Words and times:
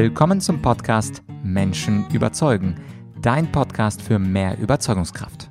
Willkommen 0.00 0.40
zum 0.40 0.62
Podcast 0.62 1.24
Menschen 1.42 2.08
überzeugen, 2.12 2.76
dein 3.20 3.50
Podcast 3.50 4.00
für 4.00 4.20
mehr 4.20 4.56
Überzeugungskraft. 4.56 5.50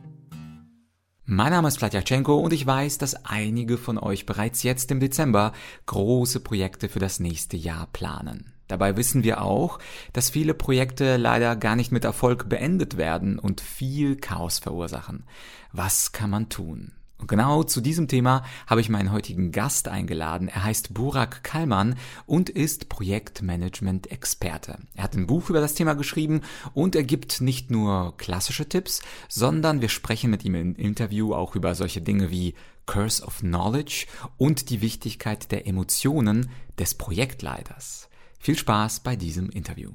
Mein 1.25 1.51
Name 1.51 1.67
ist 1.67 1.79
Vladyachenko 1.79 2.38
und 2.38 2.54
ich 2.54 2.65
weiß, 2.65 2.97
dass 2.97 3.25
einige 3.25 3.77
von 3.77 3.97
euch 3.97 4.25
bereits 4.25 4.63
jetzt 4.63 4.89
im 4.89 5.02
Dezember 5.02 5.52
große 5.88 6.39
Projekte 6.39 6.88
für 6.88 6.99
das 6.99 7.20
nächste 7.20 7.57
Jahr 7.57 7.89
planen. 7.91 8.54
Dabei 8.70 8.95
wissen 8.95 9.25
wir 9.25 9.41
auch, 9.41 9.79
dass 10.13 10.29
viele 10.29 10.54
Projekte 10.54 11.18
leider 11.18 11.57
gar 11.57 11.75
nicht 11.75 11.91
mit 11.91 12.05
Erfolg 12.05 12.48
beendet 12.48 12.95
werden 12.95 13.39
und 13.39 13.59
viel 13.59 14.16
Chaos 14.16 14.59
verursachen. 14.59 15.25
Was 15.73 16.14
kann 16.14 16.29
man 16.29 16.48
tun? 16.48 16.93
Und 17.20 17.27
genau 17.27 17.63
zu 17.63 17.81
diesem 17.81 18.07
Thema 18.07 18.43
habe 18.68 18.81
ich 18.81 18.89
meinen 18.89 19.11
heutigen 19.11 19.52
Gast 19.52 19.88
eingeladen. 19.88 20.49
Er 20.49 20.63
heißt 20.63 20.93
Burak 20.93 21.43
Kallmann 21.43 21.95
und 22.27 22.49
ist 22.49 22.89
Projektmanagement-Experte. 22.89 24.77
Er 24.93 25.03
hat 25.03 25.16
ein 25.16 25.26
Buch 25.26 25.49
über 25.49 25.59
das 25.59 25.73
Thema 25.73 25.95
geschrieben 25.95 26.41
und 26.73 26.95
er 26.95 27.03
gibt 27.03 27.41
nicht 27.41 27.71
nur 27.71 28.16
klassische 28.17 28.70
Tipps, 28.70 29.02
sondern 29.30 29.81
wir 29.81 29.90
sprechen 29.90 30.30
mit 30.30 30.45
ihm 30.45 30.55
im 30.55 30.76
Interview 30.76 31.34
auch 31.34 31.55
über 31.55 31.73
solche 31.73 32.02
Dinge 32.02 32.30
wie 32.30 32.53
Curse 32.85 33.23
of 33.23 33.40
Knowledge 33.40 34.05
und 34.38 34.70
die 34.70 34.81
Wichtigkeit 34.81 35.52
der 35.52 35.68
Emotionen 35.68 36.49
des 36.77 36.93
Projektleiters. 36.93 38.09
Viel 38.40 38.57
Spaß 38.57 38.99
bei 38.99 39.15
diesem 39.15 39.49
Interview. 39.49 39.91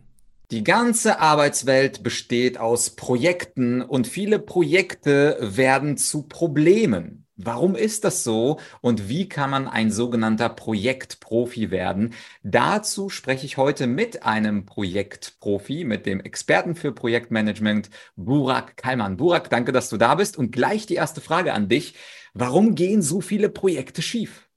Die 0.53 0.65
ganze 0.65 1.19
Arbeitswelt 1.19 2.03
besteht 2.03 2.59
aus 2.59 2.91
Projekten 2.91 3.81
und 3.81 4.07
viele 4.07 4.39
Projekte 4.39 5.39
werden 5.41 5.97
zu 5.97 6.25
Problemen. 6.25 7.25
Warum 7.37 7.75
ist 7.75 8.05
das 8.05 8.23
so 8.23 8.61
und 8.83 9.09
wie 9.09 9.31
kann 9.31 9.49
man 9.49 9.67
ein 9.67 9.91
sogenannter 9.91 10.51
Projektprofi 10.51 11.71
werden? 11.71 12.13
Dazu 12.43 13.09
spreche 13.09 13.47
ich 13.47 13.57
heute 13.57 13.87
mit 13.87 14.25
einem 14.25 14.67
Projektprofi, 14.67 15.85
mit 15.85 16.05
dem 16.05 16.21
Experten 16.21 16.75
für 16.75 16.93
Projektmanagement, 16.93 17.89
Burak 18.17 18.77
Kallmann. 18.77 19.17
Burak, 19.17 19.49
danke, 19.49 19.73
dass 19.73 19.89
du 19.89 19.97
da 19.97 20.17
bist. 20.17 20.37
Und 20.37 20.53
gleich 20.53 20.85
die 20.85 20.97
erste 20.97 21.23
Frage 21.23 21.55
an 21.55 21.71
dich. 21.71 21.95
Warum 22.35 22.75
gehen 22.75 23.01
so 23.01 23.23
viele 23.23 23.49
Projekte 23.49 24.03
schief? 24.03 24.51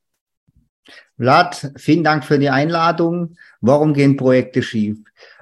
Vlad, 1.17 1.71
vielen 1.77 2.03
Dank 2.03 2.25
für 2.25 2.37
die 2.37 2.49
Einladung. 2.49 3.37
Warum 3.61 3.93
gehen 3.93 4.17
Projekte 4.17 4.61
schief? 4.61 4.97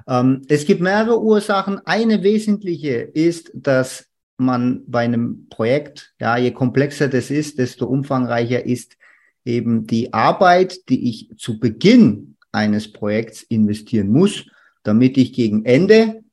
Ähm, 0.08 0.42
es 0.48 0.66
gibt 0.66 0.82
mehrere 0.82 1.22
Ursachen. 1.22 1.80
Eine 1.86 2.24
wesentliche 2.24 2.94
ist, 2.94 3.52
dass 3.54 4.06
man 4.38 4.84
bei 4.88 5.04
einem 5.04 5.48
Projekt, 5.50 6.14
ja, 6.20 6.38
je 6.38 6.52
komplexer 6.52 7.08
das 7.08 7.30
ist, 7.30 7.60
desto 7.60 7.86
umfangreicher 7.86 8.66
ist 8.66 8.98
eben 9.46 9.88
die 9.88 10.14
Arbeit, 10.14 10.90
die 10.90 11.10
ich 11.10 11.30
zu 11.38 11.60
Beginn 11.60 12.36
eines 12.52 12.92
Projekts 12.92 13.44
investieren 13.44 14.10
muss, 14.10 14.46
damit 14.84 15.18
ich 15.18 15.34
gegen 15.34 15.66
Ende 15.66 16.24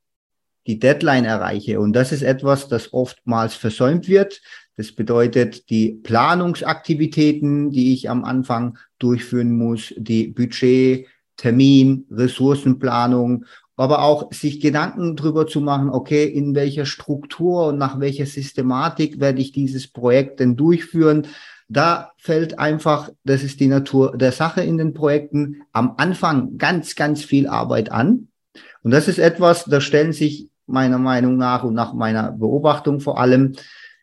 die 0.66 0.78
Deadline 0.78 1.24
erreiche. 1.24 1.80
Und 1.80 1.94
das 1.94 2.12
ist 2.12 2.22
etwas, 2.22 2.68
das 2.68 2.92
oftmals 2.92 3.55
versäumt 3.55 4.08
wird. 4.08 4.40
Das 4.77 4.92
bedeutet, 4.92 5.68
die 5.70 5.92
Planungsaktivitäten, 6.02 7.70
die 7.70 7.92
ich 7.92 8.08
am 8.08 8.24
Anfang 8.24 8.78
durchführen 8.98 9.56
muss, 9.56 9.94
die 9.96 10.28
Budget, 10.28 11.06
Termin, 11.41 12.06
Ressourcenplanung, 12.10 13.46
aber 13.77 14.02
auch 14.02 14.30
sich 14.30 14.60
Gedanken 14.60 15.16
darüber 15.16 15.46
zu 15.46 15.62
machen, 15.62 15.88
okay, 15.88 16.24
in 16.24 16.55
welcher 16.55 16.84
Struktur 16.84 17.69
und 17.69 17.78
nach 17.78 17.98
welcher 17.98 18.27
Systematik 18.27 19.20
werde 19.20 19.41
ich 19.41 19.52
dieses 19.52 19.88
Projekt 19.88 20.41
denn 20.41 20.55
durchführen. 20.55 21.28
Da 21.70 22.12
fällt 22.18 22.58
einfach, 22.58 23.08
das 23.24 23.42
ist 23.42 23.58
die 23.58 23.68
Natur 23.68 24.18
der 24.18 24.33
Sache 24.33 24.61
in 24.61 24.77
den 24.77 24.92
Projekten, 24.92 25.62
am 25.72 25.94
Anfang 25.96 26.58
ganz, 26.58 26.94
ganz 26.94 27.24
viel 27.24 27.46
Arbeit 27.46 27.91
an. 27.91 28.28
Und 28.83 28.91
das 28.91 29.08
ist 29.08 29.18
etwas, 29.18 29.64
da 29.64 29.80
stellen 29.80 30.12
sich 30.12 30.50
meiner 30.66 30.98
Meinung 30.98 31.38
nach 31.38 31.64
und 31.64 31.72
nach 31.72 31.94
meiner 31.94 32.33
Beobachtung 32.33 33.00
vor 33.00 33.18
allem 33.18 33.55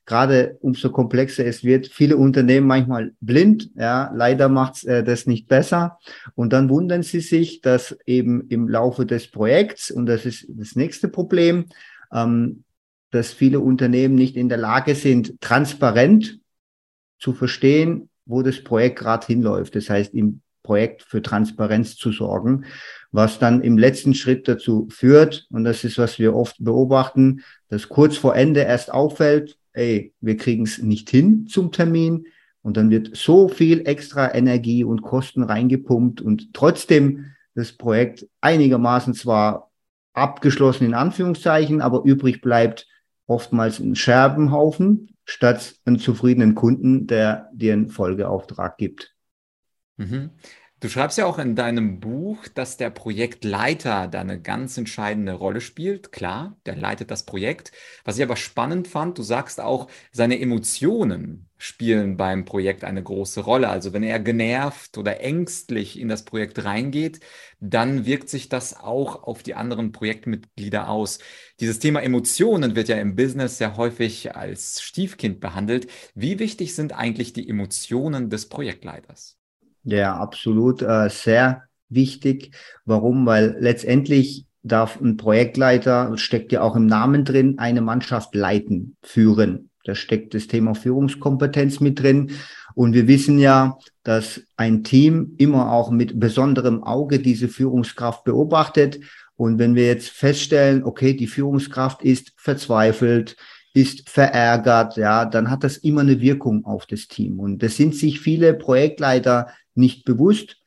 gerade 0.07 0.57
umso 0.61 0.89
komplexer 0.89 1.45
es 1.45 1.63
wird, 1.63 1.87
viele 1.87 2.17
Unternehmen 2.17 2.65
manchmal 2.65 3.11
blind. 3.19 3.69
Ja, 3.75 4.11
leider 4.15 4.49
macht 4.49 4.83
äh, 4.85 5.03
das 5.03 5.27
nicht 5.27 5.47
besser. 5.47 5.99
Und 6.33 6.53
dann 6.53 6.69
wundern 6.69 7.03
sie 7.03 7.19
sich, 7.19 7.61
dass 7.61 7.95
eben 8.05 8.47
im 8.47 8.67
Laufe 8.69 9.05
des 9.05 9.29
Projekts, 9.29 9.91
und 9.91 10.07
das 10.07 10.25
ist 10.25 10.47
das 10.49 10.75
nächste 10.75 11.09
Problem, 11.09 11.65
ähm, 12.11 12.63
dass 13.11 13.33
viele 13.33 13.59
Unternehmen 13.59 14.15
nicht 14.15 14.37
in 14.37 14.49
der 14.49 14.57
Lage 14.57 14.95
sind, 14.95 15.39
transparent 15.41 16.39
zu 17.19 17.33
verstehen, 17.33 18.09
wo 18.25 18.41
das 18.41 18.63
Projekt 18.63 18.99
gerade 18.99 19.27
hinläuft. 19.27 19.75
Das 19.75 19.89
heißt, 19.89 20.13
im 20.13 20.41
Projekt 20.63 21.03
für 21.03 21.21
Transparenz 21.21 21.95
zu 21.95 22.11
sorgen, 22.11 22.65
was 23.11 23.39
dann 23.39 23.61
im 23.61 23.77
letzten 23.77 24.13
Schritt 24.13 24.47
dazu 24.47 24.87
führt, 24.89 25.47
und 25.49 25.65
das 25.65 25.83
ist, 25.83 25.97
was 25.97 26.17
wir 26.17 26.33
oft 26.33 26.55
beobachten, 26.59 27.43
dass 27.69 27.89
kurz 27.89 28.15
vor 28.17 28.35
Ende 28.35 28.61
erst 28.61 28.91
auffällt, 28.91 29.57
ey, 29.77 30.13
wir 30.19 30.37
kriegen 30.37 30.63
es 30.63 30.79
nicht 30.79 31.09
hin 31.09 31.47
zum 31.47 31.71
Termin 31.71 32.27
und 32.61 32.77
dann 32.77 32.89
wird 32.89 33.15
so 33.15 33.47
viel 33.47 33.87
extra 33.87 34.33
Energie 34.33 34.83
und 34.83 35.01
Kosten 35.01 35.43
reingepumpt 35.43 36.21
und 36.21 36.53
trotzdem 36.53 37.33
das 37.55 37.71
Projekt 37.71 38.27
einigermaßen 38.41 39.13
zwar 39.13 39.71
abgeschlossen 40.13 40.85
in 40.85 40.93
Anführungszeichen, 40.93 41.81
aber 41.81 42.03
übrig 42.03 42.41
bleibt 42.41 42.87
oftmals 43.27 43.79
ein 43.79 43.95
Scherbenhaufen 43.95 45.15
statt 45.25 45.75
einen 45.85 45.99
zufriedenen 45.99 46.55
Kunden, 46.55 47.07
der 47.07 47.49
dir 47.53 47.73
einen 47.73 47.89
Folgeauftrag 47.89 48.77
gibt. 48.77 49.15
Mhm. 49.97 50.31
Du 50.79 50.89
schreibst 50.89 51.17
ja 51.17 51.25
auch 51.25 51.39
in 51.39 51.55
deinem 51.55 51.99
Buch, 51.99 52.47
dass 52.49 52.77
der 52.77 52.91
Projektleiter 52.91 54.07
da 54.07 54.21
eine 54.21 54.39
ganz 54.39 54.77
entscheidende 54.77 55.33
Rolle 55.33 55.59
spielt. 55.59 56.11
Klar, 56.11 56.55
der 56.67 56.75
leitet 56.75 57.09
das 57.09 57.25
Projekt. 57.25 57.71
Was 58.05 58.17
ich 58.17 58.23
aber 58.23 58.35
spannend 58.35 58.87
fand, 58.87 59.17
du 59.17 59.23
sagst 59.23 59.59
auch, 59.59 59.89
seine 60.11 60.39
Emotionen 60.39 61.49
spielen 61.57 62.15
beim 62.15 62.45
Projekt 62.45 62.83
eine 62.83 63.01
große 63.01 63.41
Rolle. 63.41 63.69
Also 63.69 63.91
wenn 63.91 64.03
er 64.03 64.19
genervt 64.19 64.99
oder 64.99 65.19
ängstlich 65.19 65.99
in 65.99 66.09
das 66.09 66.25
Projekt 66.25 66.63
reingeht, 66.63 67.21
dann 67.59 68.05
wirkt 68.05 68.29
sich 68.29 68.47
das 68.47 68.79
auch 68.79 69.23
auf 69.23 69.41
die 69.41 69.55
anderen 69.55 69.91
Projektmitglieder 69.91 70.89
aus. 70.89 71.17
Dieses 71.59 71.79
Thema 71.79 72.03
Emotionen 72.03 72.75
wird 72.75 72.87
ja 72.87 72.97
im 72.97 73.15
Business 73.15 73.57
sehr 73.57 73.77
häufig 73.77 74.35
als 74.35 74.79
Stiefkind 74.83 75.39
behandelt. 75.39 75.87
Wie 76.13 76.37
wichtig 76.37 76.75
sind 76.75 76.93
eigentlich 76.93 77.33
die 77.33 77.49
Emotionen 77.49 78.29
des 78.29 78.47
Projektleiters? 78.47 79.36
Ja, 79.83 80.17
absolut. 80.17 80.81
Äh, 80.81 81.09
sehr 81.09 81.63
wichtig. 81.89 82.51
Warum? 82.85 83.25
Weil 83.25 83.55
letztendlich 83.59 84.45
darf 84.63 84.99
ein 84.99 85.17
Projektleiter, 85.17 86.17
steckt 86.17 86.51
ja 86.51 86.61
auch 86.61 86.75
im 86.75 86.85
Namen 86.85 87.25
drin, 87.25 87.57
eine 87.59 87.81
Mannschaft 87.81 88.35
leiten, 88.35 88.97
führen. 89.01 89.69
Da 89.83 89.95
steckt 89.95 90.33
das 90.33 90.47
Thema 90.47 90.75
Führungskompetenz 90.75 91.79
mit 91.79 92.01
drin. 92.01 92.31
Und 92.75 92.93
wir 92.93 93.07
wissen 93.07 93.39
ja, 93.39 93.77
dass 94.03 94.41
ein 94.57 94.83
Team 94.83 95.33
immer 95.37 95.71
auch 95.71 95.89
mit 95.89 96.19
besonderem 96.19 96.83
Auge 96.83 97.19
diese 97.19 97.47
Führungskraft 97.47 98.23
beobachtet. 98.23 98.99
Und 99.35 99.59
wenn 99.59 99.75
wir 99.75 99.87
jetzt 99.87 100.09
feststellen, 100.09 100.83
okay, 100.83 101.13
die 101.13 101.27
Führungskraft 101.27 102.03
ist 102.03 102.33
verzweifelt, 102.35 103.37
ist 103.73 104.09
verärgert, 104.09 104.97
ja, 104.97 105.25
dann 105.25 105.49
hat 105.49 105.63
das 105.63 105.77
immer 105.77 106.01
eine 106.01 106.19
Wirkung 106.19 106.65
auf 106.65 106.85
das 106.85 107.07
Team. 107.07 107.39
Und 107.39 107.61
das 107.63 107.77
sind 107.77 107.95
sich 107.95 108.19
viele 108.19 108.53
Projektleiter 108.53 109.47
nicht 109.77 110.05
bewusst 110.05 110.57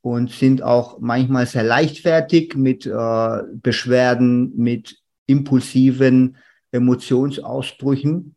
und 0.00 0.30
sind 0.30 0.62
auch 0.62 0.98
manchmal 1.00 1.46
sehr 1.46 1.64
leichtfertig 1.64 2.54
mit 2.54 2.86
äh, 2.86 3.42
Beschwerden, 3.54 4.56
mit 4.56 4.98
impulsiven 5.26 6.36
Emotionsausbrüchen 6.70 8.36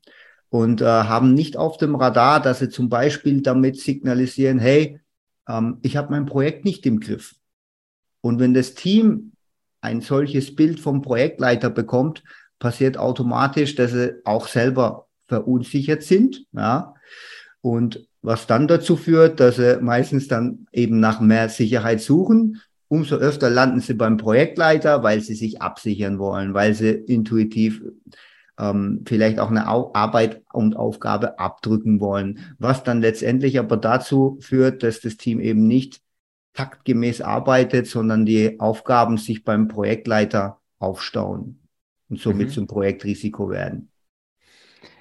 und 0.50 0.82
äh, 0.82 0.86
haben 0.86 1.34
nicht 1.34 1.58
auf 1.58 1.78
dem 1.78 1.96
Radar, 1.96 2.42
dass 2.42 2.60
sie 2.60 2.70
zum 2.70 2.90
Beispiel 2.90 3.42
damit 3.42 3.80
signalisieren, 3.80 4.60
hey, 4.60 5.00
ähm, 5.48 5.78
ich 5.82 5.96
habe 5.98 6.12
mein 6.12 6.26
Projekt 6.26 6.66
nicht 6.66 6.86
im 6.86 7.00
Griff. 7.00 7.36
Und 8.22 8.40
wenn 8.40 8.54
das 8.54 8.74
Team 8.74 9.34
ein 9.82 10.02
solches 10.02 10.56
Bild 10.56 10.80
vom 10.80 11.02
Projektleiter 11.02 11.70
bekommt, 11.70 12.24
passiert 12.58 12.98
automatisch, 12.98 13.76
dass 13.76 13.92
sie 13.92 14.16
auch 14.26 14.48
selber 14.48 15.08
verunsichert 15.28 16.04
sind, 16.04 16.46
ja, 16.52 16.96
und 17.62 18.09
was 18.22 18.48
dann 18.48 18.68
dazu 18.68 18.96
führt, 18.96 19.40
dass 19.40 19.56
sie 19.56 19.80
meistens 19.82 20.28
dann 20.28 20.68
eben 20.72 21.00
nach 21.00 21.22
mehr 21.22 21.50
Sicherheit 21.50 22.02
suchen. 22.02 22.62
Umso 22.88 23.16
öfter 23.16 23.50
landen 23.50 23.80
sie 23.80 23.94
beim 23.94 24.18
Projektleiter, 24.18 25.04
weil 25.04 25.22
sie 25.22 25.36
sich 25.36 25.62
absichern 25.62 26.20
wollen, 26.20 26.54
weil 26.54 26.74
sie 26.74 26.90
intuitiv 26.90 27.82
ähm, 28.58 29.04
vielleicht 29.08 29.40
auch 29.40 29.50
eine 29.50 29.70
Au 29.70 29.92
Arbeit 29.94 30.44
und 30.52 30.76
Aufgabe 30.76 31.40
abdrücken 31.40 32.00
wollen, 32.00 32.56
was 32.60 32.84
dann 32.84 33.02
letztendlich 33.02 33.58
aber 33.58 33.78
dazu 33.78 34.38
führt, 34.42 34.84
dass 34.84 35.00
das 35.00 35.18
Team 35.18 35.40
eben 35.40 35.68
nicht 35.68 36.02
taktgemäß 36.54 37.22
arbeitet, 37.22 37.88
sondern 37.88 38.26
die 38.26 38.60
Aufgaben 38.60 39.18
sich 39.18 39.44
beim 39.44 39.68
Projektleiter 39.68 40.60
aufstauen 40.80 41.60
und 42.10 42.20
somit 42.20 42.48
mhm. 42.48 42.52
zum 42.54 42.68
Projektrisiko 42.68 43.50
werden. 43.50 43.92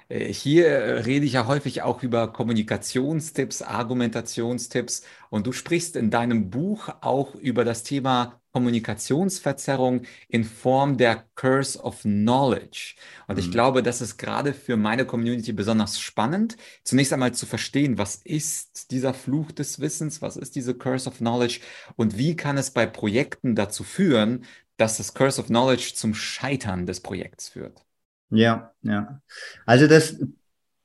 Äh, 0.09 0.33
hier 0.33 0.67
äh, 0.67 0.99
rede 1.01 1.25
ich 1.25 1.33
ja 1.33 1.47
häufig 1.47 1.83
auch 1.83 2.03
über 2.03 2.33
Kommunikationstipps, 2.33 3.61
Argumentationstipps 3.61 5.03
und 5.29 5.47
du 5.47 5.51
sprichst 5.51 5.95
in 5.95 6.09
deinem 6.11 6.49
Buch 6.49 6.89
auch 7.01 7.35
über 7.35 7.63
das 7.63 7.83
Thema 7.83 8.41
Kommunikationsverzerrung 8.51 10.01
in 10.27 10.43
Form 10.43 10.97
der 10.97 11.25
Curse 11.35 11.79
of 11.83 12.01
Knowledge. 12.01 12.95
Und 13.27 13.37
ich 13.37 13.47
mhm. 13.47 13.51
glaube, 13.51 13.83
das 13.83 14.01
ist 14.01 14.17
gerade 14.17 14.53
für 14.53 14.75
meine 14.75 15.05
Community 15.05 15.53
besonders 15.53 15.99
spannend, 15.99 16.57
zunächst 16.83 17.13
einmal 17.13 17.33
zu 17.33 17.45
verstehen, 17.45 17.99
was 17.99 18.15
ist 18.15 18.89
dieser 18.89 19.13
Fluch 19.13 19.51
des 19.51 19.79
Wissens, 19.79 20.23
was 20.23 20.35
ist 20.35 20.55
diese 20.55 20.73
Curse 20.73 21.09
of 21.09 21.17
Knowledge 21.19 21.59
und 21.95 22.17
wie 22.17 22.35
kann 22.35 22.57
es 22.57 22.71
bei 22.71 22.87
Projekten 22.87 23.55
dazu 23.55 23.83
führen, 23.83 24.45
dass 24.77 24.97
das 24.97 25.13
Curse 25.13 25.41
of 25.41 25.47
Knowledge 25.47 25.91
zum 25.93 26.15
Scheitern 26.15 26.87
des 26.87 27.01
Projekts 27.01 27.49
führt. 27.49 27.85
Ja, 28.29 28.71
ja. 28.83 29.21
Also 29.65 29.87
das 29.87 30.17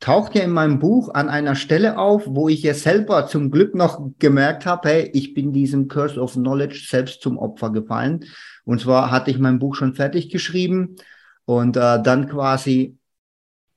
taucht 0.01 0.35
ja 0.35 0.43
in 0.43 0.51
meinem 0.51 0.79
Buch 0.79 1.13
an 1.15 1.29
einer 1.29 1.55
Stelle 1.55 1.99
auf, 1.99 2.25
wo 2.27 2.49
ich 2.49 2.63
ja 2.63 2.75
selber 2.75 3.27
zum 3.27 3.51
Glück 3.51 3.75
noch 3.75 4.11
gemerkt 4.19 4.67
habe, 4.67 4.89
hey, 4.89 5.11
ich 5.15 5.35
bin 5.35 5.53
diesem 5.53 5.89
Curse 5.89 6.21
of 6.21 6.35
Knowledge 6.35 6.87
selbst 6.89 7.23
zum 7.23 7.39
Opfer 7.39 7.71
gefallen. 7.71 8.25
Und 8.65 8.81
zwar 8.81 9.11
hatte 9.11 9.31
ich 9.31 9.39
mein 9.39 9.59
Buch 9.59 9.75
schon 9.75 9.95
fertig 9.95 10.31
geschrieben 10.31 10.97
und 11.45 11.77
äh, 11.77 12.03
dann 12.03 12.29
quasi 12.29 12.99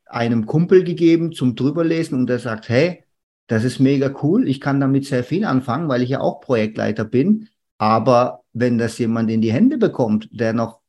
einem 0.05 0.45
Kumpel 0.45 0.83
gegeben 0.83 1.31
zum 1.33 1.55
drüberlesen 1.55 2.17
und 2.17 2.27
der 2.27 2.39
sagt, 2.39 2.69
hey, 2.69 3.03
das 3.47 3.63
ist 3.63 3.79
mega 3.79 4.13
cool, 4.23 4.47
ich 4.47 4.59
kann 4.59 4.79
damit 4.79 5.05
sehr 5.05 5.23
viel 5.23 5.45
anfangen, 5.45 5.87
weil 5.87 6.01
ich 6.01 6.09
ja 6.09 6.19
auch 6.19 6.41
Projektleiter 6.41 7.05
bin. 7.05 7.47
Aber 7.77 8.43
wenn 8.53 8.77
das 8.77 8.97
jemand 8.97 9.29
in 9.29 9.41
die 9.41 9.53
Hände 9.53 9.77
bekommt, 9.77 10.27
der 10.31 10.53
noch 10.53 10.79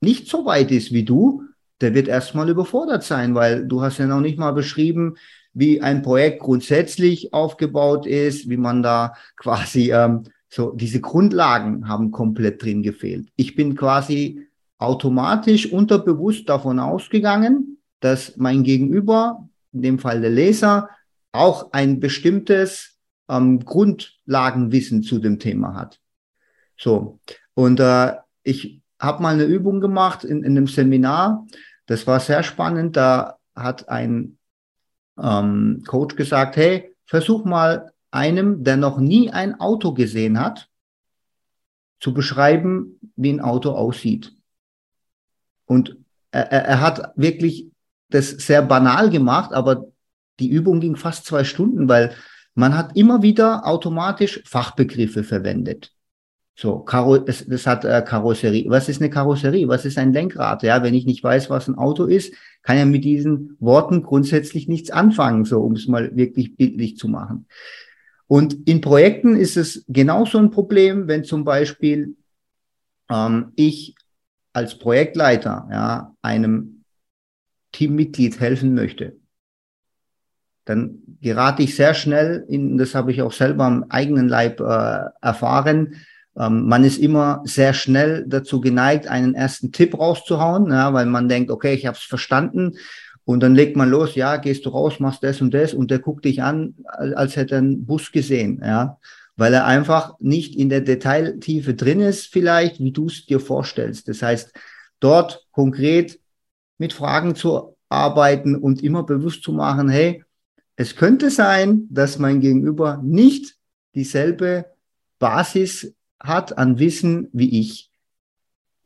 nicht 0.00 0.28
so 0.28 0.44
weit 0.44 0.70
ist 0.70 0.92
wie 0.92 1.04
du, 1.04 1.44
der 1.80 1.94
wird 1.94 2.08
erstmal 2.08 2.48
überfordert 2.48 3.02
sein, 3.02 3.34
weil 3.34 3.66
du 3.66 3.82
hast 3.82 3.98
ja 3.98 4.06
noch 4.06 4.20
nicht 4.20 4.38
mal 4.38 4.52
beschrieben, 4.52 5.16
wie 5.52 5.80
ein 5.80 6.02
Projekt 6.02 6.40
grundsätzlich 6.40 7.32
aufgebaut 7.32 8.06
ist, 8.06 8.48
wie 8.48 8.56
man 8.56 8.82
da 8.82 9.14
quasi 9.36 9.92
ähm, 9.92 10.24
so 10.48 10.72
diese 10.72 11.00
Grundlagen 11.00 11.88
haben 11.88 12.10
komplett 12.10 12.62
drin 12.62 12.82
gefehlt. 12.82 13.28
Ich 13.36 13.54
bin 13.54 13.76
quasi 13.76 14.46
automatisch 14.78 15.70
unterbewusst 15.70 16.48
davon 16.48 16.78
ausgegangen, 16.78 17.78
dass 18.00 18.36
mein 18.36 18.62
Gegenüber, 18.62 19.48
in 19.72 19.82
dem 19.82 19.98
Fall 19.98 20.20
der 20.20 20.30
Leser, 20.30 20.88
auch 21.32 21.72
ein 21.72 22.00
bestimmtes 22.00 22.98
ähm, 23.28 23.60
Grundlagenwissen 23.60 25.02
zu 25.02 25.18
dem 25.18 25.38
Thema 25.38 25.74
hat. 25.74 26.00
So, 26.76 27.20
und 27.54 27.78
äh, 27.78 28.14
ich 28.42 28.80
habe 28.98 29.22
mal 29.22 29.34
eine 29.34 29.44
Übung 29.44 29.80
gemacht 29.80 30.24
in, 30.24 30.42
in 30.42 30.56
einem 30.56 30.66
Seminar. 30.66 31.46
Das 31.86 32.06
war 32.06 32.20
sehr 32.20 32.42
spannend. 32.42 32.96
Da 32.96 33.38
hat 33.54 33.88
ein 33.88 34.38
ähm, 35.18 35.82
Coach 35.86 36.16
gesagt, 36.16 36.56
hey, 36.56 36.94
versuch 37.06 37.44
mal 37.44 37.92
einem, 38.10 38.64
der 38.64 38.76
noch 38.76 38.98
nie 38.98 39.30
ein 39.30 39.60
Auto 39.60 39.92
gesehen 39.94 40.40
hat, 40.40 40.68
zu 42.00 42.14
beschreiben, 42.14 42.98
wie 43.16 43.32
ein 43.32 43.40
Auto 43.40 43.72
aussieht. 43.72 44.32
Und 45.66 45.96
er, 46.30 46.50
er 46.50 46.80
hat 46.80 47.12
wirklich 47.16 47.70
das 48.08 48.30
sehr 48.30 48.62
banal 48.62 49.10
gemacht, 49.10 49.52
aber 49.52 49.86
die 50.40 50.48
Übung 50.48 50.80
ging 50.80 50.96
fast 50.96 51.26
zwei 51.26 51.44
Stunden, 51.44 51.88
weil 51.88 52.14
man 52.54 52.76
hat 52.76 52.96
immer 52.96 53.22
wieder 53.22 53.66
automatisch 53.66 54.42
Fachbegriffe 54.46 55.22
verwendet. 55.22 55.92
So, 56.60 56.80
Karo 56.80 57.16
es, 57.16 57.46
das 57.46 57.66
hat 57.66 57.86
äh, 57.86 58.02
Karosserie. 58.06 58.68
Was 58.68 58.90
ist 58.90 59.00
eine 59.00 59.08
Karosserie? 59.08 59.66
Was 59.68 59.86
ist 59.86 59.96
ein 59.96 60.12
Lenkrad? 60.12 60.62
Ja, 60.62 60.82
wenn 60.82 60.92
ich 60.92 61.06
nicht 61.06 61.24
weiß, 61.24 61.48
was 61.48 61.68
ein 61.68 61.76
Auto 61.76 62.04
ist, 62.04 62.34
kann 62.62 62.76
ja 62.76 62.84
mit 62.84 63.02
diesen 63.02 63.56
Worten 63.60 64.02
grundsätzlich 64.02 64.68
nichts 64.68 64.90
anfangen, 64.90 65.46
so 65.46 65.62
um 65.62 65.72
es 65.72 65.88
mal 65.88 66.14
wirklich 66.16 66.56
bildlich 66.56 66.98
zu 66.98 67.08
machen. 67.08 67.46
Und 68.26 68.68
in 68.68 68.82
Projekten 68.82 69.36
ist 69.36 69.56
es 69.56 69.86
genauso 69.88 70.36
ein 70.36 70.50
Problem, 70.50 71.08
wenn 71.08 71.24
zum 71.24 71.44
Beispiel 71.44 72.16
ähm, 73.10 73.52
ich 73.56 73.94
als 74.52 74.78
Projektleiter 74.78 75.66
ja, 75.72 76.14
einem 76.20 76.84
Teammitglied 77.72 78.38
helfen 78.38 78.74
möchte 78.74 79.16
dann 80.66 81.00
gerate 81.20 81.64
ich 81.64 81.74
sehr 81.74 81.94
schnell 81.94 82.44
in, 82.48 82.78
das 82.78 82.94
habe 82.94 83.10
ich 83.10 83.22
auch 83.22 83.32
selber 83.32 83.64
am 83.64 83.86
eigenen 83.88 84.28
Leib 84.28 84.60
äh, 84.60 85.00
erfahren, 85.20 85.96
man 86.34 86.84
ist 86.84 86.98
immer 86.98 87.42
sehr 87.44 87.74
schnell 87.74 88.24
dazu 88.26 88.60
geneigt, 88.60 89.08
einen 89.08 89.34
ersten 89.34 89.72
Tipp 89.72 89.98
rauszuhauen, 89.98 90.70
ja, 90.70 90.92
weil 90.94 91.06
man 91.06 91.28
denkt, 91.28 91.50
okay, 91.50 91.74
ich 91.74 91.86
habe 91.86 91.96
es 91.96 92.04
verstanden. 92.04 92.76
Und 93.24 93.42
dann 93.42 93.54
legt 93.54 93.76
man 93.76 93.90
los, 93.90 94.14
ja, 94.14 94.36
gehst 94.36 94.64
du 94.66 94.70
raus, 94.70 94.98
machst 94.98 95.22
das 95.22 95.40
und 95.40 95.52
das 95.54 95.74
und 95.74 95.90
der 95.90 95.98
guckt 95.98 96.24
dich 96.24 96.42
an, 96.42 96.74
als 96.88 97.36
hätte 97.36 97.56
er 97.56 97.58
einen 97.58 97.84
Bus 97.84 98.12
gesehen, 98.12 98.60
ja, 98.64 98.98
weil 99.36 99.54
er 99.54 99.66
einfach 99.66 100.14
nicht 100.18 100.56
in 100.56 100.68
der 100.68 100.80
Detailtiefe 100.80 101.74
drin 101.74 102.00
ist, 102.00 102.26
vielleicht, 102.26 102.80
wie 102.80 102.92
du 102.92 103.06
es 103.06 103.26
dir 103.26 103.40
vorstellst. 103.40 104.08
Das 104.08 104.22
heißt, 104.22 104.52
dort 105.00 105.46
konkret 105.52 106.18
mit 106.78 106.92
Fragen 106.92 107.34
zu 107.34 107.76
arbeiten 107.88 108.56
und 108.56 108.82
immer 108.82 109.02
bewusst 109.02 109.42
zu 109.42 109.52
machen, 109.52 109.88
hey, 109.88 110.24
es 110.76 110.96
könnte 110.96 111.30
sein, 111.30 111.86
dass 111.90 112.18
mein 112.18 112.40
Gegenüber 112.40 113.00
nicht 113.02 113.56
dieselbe 113.94 114.66
Basis 115.18 115.94
hat 116.20 116.58
an 116.58 116.78
Wissen 116.78 117.28
wie 117.32 117.58
ich, 117.58 117.90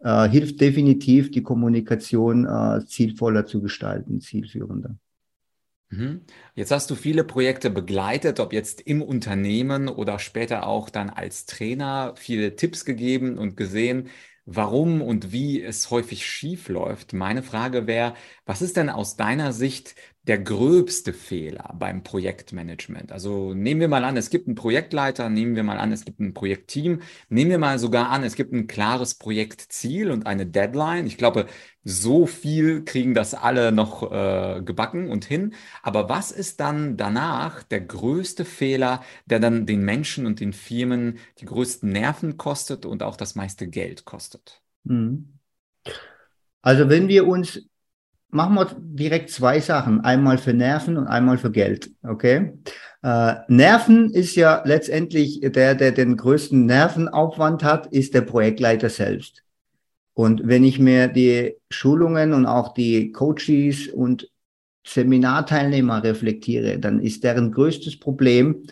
äh, 0.00 0.28
hilft 0.28 0.60
definitiv, 0.60 1.30
die 1.30 1.42
Kommunikation 1.42 2.46
äh, 2.46 2.86
zielvoller 2.86 3.46
zu 3.46 3.60
gestalten, 3.60 4.20
zielführender. 4.20 4.96
Mhm. 5.90 6.22
Jetzt 6.54 6.70
hast 6.70 6.90
du 6.90 6.94
viele 6.94 7.24
Projekte 7.24 7.70
begleitet, 7.70 8.40
ob 8.40 8.52
jetzt 8.52 8.80
im 8.80 9.02
Unternehmen 9.02 9.88
oder 9.88 10.18
später 10.18 10.66
auch 10.66 10.90
dann 10.90 11.10
als 11.10 11.46
Trainer, 11.46 12.14
viele 12.16 12.56
Tipps 12.56 12.84
gegeben 12.84 13.38
und 13.38 13.56
gesehen, 13.56 14.08
warum 14.46 15.00
und 15.00 15.32
wie 15.32 15.62
es 15.62 15.90
häufig 15.90 16.26
schief 16.26 16.68
läuft. 16.68 17.12
Meine 17.12 17.42
Frage 17.42 17.86
wäre, 17.86 18.14
was 18.44 18.62
ist 18.62 18.76
denn 18.76 18.90
aus 18.90 19.16
deiner 19.16 19.52
Sicht 19.52 19.94
der 20.26 20.38
gröbste 20.38 21.12
Fehler 21.12 21.74
beim 21.78 22.02
Projektmanagement? 22.02 23.12
Also 23.12 23.52
nehmen 23.54 23.80
wir 23.80 23.88
mal 23.88 24.04
an, 24.04 24.16
es 24.16 24.30
gibt 24.30 24.46
einen 24.46 24.54
Projektleiter, 24.54 25.28
nehmen 25.28 25.54
wir 25.54 25.62
mal 25.62 25.78
an, 25.78 25.92
es 25.92 26.04
gibt 26.04 26.20
ein 26.20 26.32
Projektteam, 26.32 27.02
nehmen 27.28 27.50
wir 27.50 27.58
mal 27.58 27.78
sogar 27.78 28.08
an, 28.10 28.24
es 28.24 28.34
gibt 28.34 28.52
ein 28.52 28.66
klares 28.66 29.14
Projektziel 29.16 30.10
und 30.10 30.26
eine 30.26 30.46
Deadline. 30.46 31.06
Ich 31.06 31.18
glaube, 31.18 31.46
so 31.82 32.26
viel 32.26 32.84
kriegen 32.84 33.14
das 33.14 33.34
alle 33.34 33.70
noch 33.70 34.10
äh, 34.10 34.62
gebacken 34.62 35.10
und 35.10 35.26
hin. 35.26 35.54
Aber 35.82 36.08
was 36.08 36.32
ist 36.32 36.60
dann 36.60 36.96
danach 36.96 37.62
der 37.62 37.82
größte 37.82 38.46
Fehler, 38.46 39.02
der 39.26 39.40
dann 39.40 39.66
den 39.66 39.84
Menschen 39.84 40.24
und 40.24 40.40
den 40.40 40.54
Firmen 40.54 41.18
die 41.38 41.44
größten 41.44 41.90
Nerven 41.90 42.38
kostet 42.38 42.86
und 42.86 43.02
auch 43.02 43.16
das 43.16 43.34
meiste 43.34 43.68
Geld 43.68 44.06
kostet? 44.06 44.62
Mhm. 44.84 45.38
Also 46.62 46.88
wenn 46.88 47.08
wir 47.08 47.26
uns 47.26 47.60
machen 48.34 48.54
wir 48.56 48.66
direkt 48.78 49.30
zwei 49.30 49.60
Sachen. 49.60 50.00
Einmal 50.00 50.38
für 50.38 50.52
Nerven 50.52 50.96
und 50.96 51.06
einmal 51.06 51.38
für 51.38 51.50
Geld. 51.50 51.90
Okay? 52.02 52.52
Äh, 53.02 53.34
Nerven 53.48 54.10
ist 54.10 54.34
ja 54.34 54.62
letztendlich 54.64 55.40
der, 55.40 55.74
der 55.74 55.92
den 55.92 56.16
größten 56.16 56.66
Nervenaufwand 56.66 57.62
hat, 57.62 57.86
ist 57.86 58.12
der 58.12 58.22
Projektleiter 58.22 58.88
selbst. 58.88 59.44
Und 60.14 60.46
wenn 60.46 60.64
ich 60.64 60.78
mir 60.78 61.08
die 61.08 61.56
Schulungen 61.70 62.32
und 62.32 62.46
auch 62.46 62.74
die 62.74 63.12
Coaches 63.12 63.88
und 63.88 64.28
Seminarteilnehmer 64.86 66.02
reflektiere, 66.02 66.78
dann 66.78 67.00
ist 67.00 67.24
deren 67.24 67.52
größtes 67.52 67.98
Problem, 67.98 68.64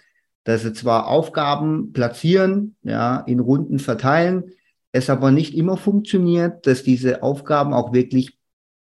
dass 0.44 0.62
sie 0.62 0.72
zwar 0.72 1.08
Aufgaben 1.08 1.92
platzieren, 1.92 2.76
ja, 2.82 3.20
in 3.20 3.40
Runden 3.40 3.78
verteilen, 3.78 4.52
es 4.92 5.08
aber 5.08 5.30
nicht 5.30 5.54
immer 5.54 5.76
funktioniert, 5.76 6.66
dass 6.66 6.82
diese 6.82 7.22
Aufgaben 7.22 7.72
auch 7.72 7.92
wirklich 7.92 8.38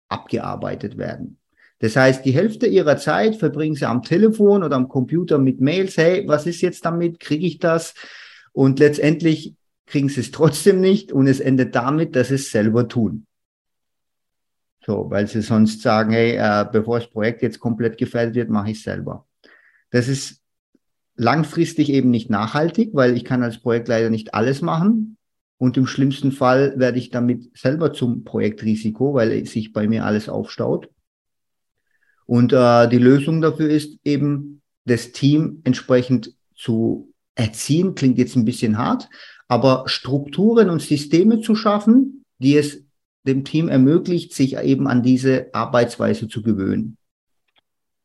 abgearbeitet 0.09 0.97
werden. 0.99 1.39
Das 1.79 1.97
heißt, 1.97 2.25
die 2.25 2.33
Hälfte 2.33 2.67
ihrer 2.67 2.97
Zeit 2.97 3.37
verbringen 3.37 3.75
sie 3.75 3.87
am 3.87 4.03
Telefon 4.03 4.63
oder 4.63 4.77
am 4.77 4.89
Computer 4.89 5.39
mit 5.39 5.61
Mails. 5.61 5.97
Hey, 5.97 6.27
was 6.27 6.47
ist 6.47 6.63
jetzt 6.63 6.85
damit? 6.85 7.21
Kriege 7.21 7.47
ich 7.47 7.59
das? 7.59 7.95
Und 8.53 8.79
letztendlich 8.79 9.55
kriegen 9.87 10.09
sie 10.09 10.21
es 10.21 10.31
trotzdem 10.31 10.81
nicht 10.81 11.13
und 11.13 11.27
es 11.27 11.41
endet 11.41 11.75
damit, 11.75 12.17
dass 12.17 12.29
sie 12.29 12.37
es 12.37 12.51
selber 12.51 12.89
tun. 12.89 13.27
So, 14.85 15.11
weil 15.11 15.27
sie 15.27 15.43
sonst 15.43 15.83
sagen, 15.83 16.13
hey, 16.13 16.37
äh, 16.37 16.65
bevor 16.71 16.99
das 16.99 17.11
Projekt 17.11 17.43
jetzt 17.43 17.61
komplett 17.61 17.99
gefährdet 17.99 18.37
wird, 18.37 18.51
mache 18.51 18.71
ich 18.71 18.79
es 18.79 18.85
selber. 18.85 19.27
Das 19.91 20.09
ist 20.09 20.41
langfristig 21.17 21.91
eben 21.91 22.11
nicht 22.11 22.31
nachhaltig, 22.31 22.91
weil 22.93 23.17
ich 23.17 23.25
kann 23.25 23.43
als 23.43 23.59
Projektleiter 23.59 24.11
nicht 24.11 24.35
alles 24.35 24.63
machen. 24.63 25.16
Und 25.59 25.77
im 25.77 25.87
schlimmsten 25.87 26.33
Fall 26.33 26.75
werde 26.77 26.99
ich 26.99 27.11
damit 27.11 27.57
selber 27.57 27.93
zum 27.93 28.25
Projektrisiko, 28.25 29.15
weil 29.15 29.47
sich 29.47 29.73
bei 29.73 29.89
mir 29.89 30.05
alles 30.05 30.29
aufstaut. 30.29 30.89
Und 32.27 32.53
äh, 32.53 32.89
die 32.89 32.99
Lösung 32.99 33.41
dafür 33.41 33.71
ist 33.71 33.99
eben, 34.05 34.63
das 34.85 35.13
Team 35.13 35.63
entsprechend 35.65 36.35
zu 36.55 37.13
erziehen. 37.35 37.95
Klingt 37.95 38.19
jetzt 38.19 38.37
ein 38.37 38.45
bisschen 38.45 38.79
hart, 38.79 39.09
aber 39.49 39.85
Strukturen 39.87 40.71
und 40.71 40.83
Systeme 40.83 41.41
zu 41.41 41.55
schaffen, 41.55 42.25
die 42.39 42.57
es 42.57 42.85
dem 43.25 43.45
Team 43.45 43.69
ermöglicht, 43.69 44.33
sich 44.33 44.57
eben 44.59 44.87
an 44.87 45.03
diese 45.03 45.53
Arbeitsweise 45.53 46.29
zu 46.29 46.43
gewöhnen. 46.43 46.97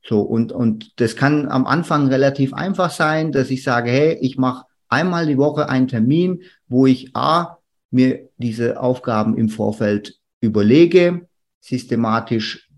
So, 0.04 0.22
und, 0.22 0.52
und 0.52 1.00
das 1.00 1.16
kann 1.16 1.48
am 1.48 1.68
Anfang 1.68 2.08
relativ 2.08 2.54
einfach 2.54 2.90
sein, 2.90 3.32
dass 3.32 3.52
ich 3.52 3.64
sage, 3.64 3.92
hey, 3.92 4.18
ich 4.22 4.38
mache 4.38 4.66
einmal 4.92 5.26
die 5.26 5.38
Woche 5.38 5.70
einen 5.70 5.88
Termin, 5.88 6.44
wo 6.68 6.86
ich 6.86 7.16
A, 7.16 7.58
mir 7.90 8.30
diese 8.38 8.80
Aufgaben 8.80 9.38
im 9.38 9.50
Vorfeld 9.50 10.20
überlege, 10.40 11.28
systematisch 11.60 12.70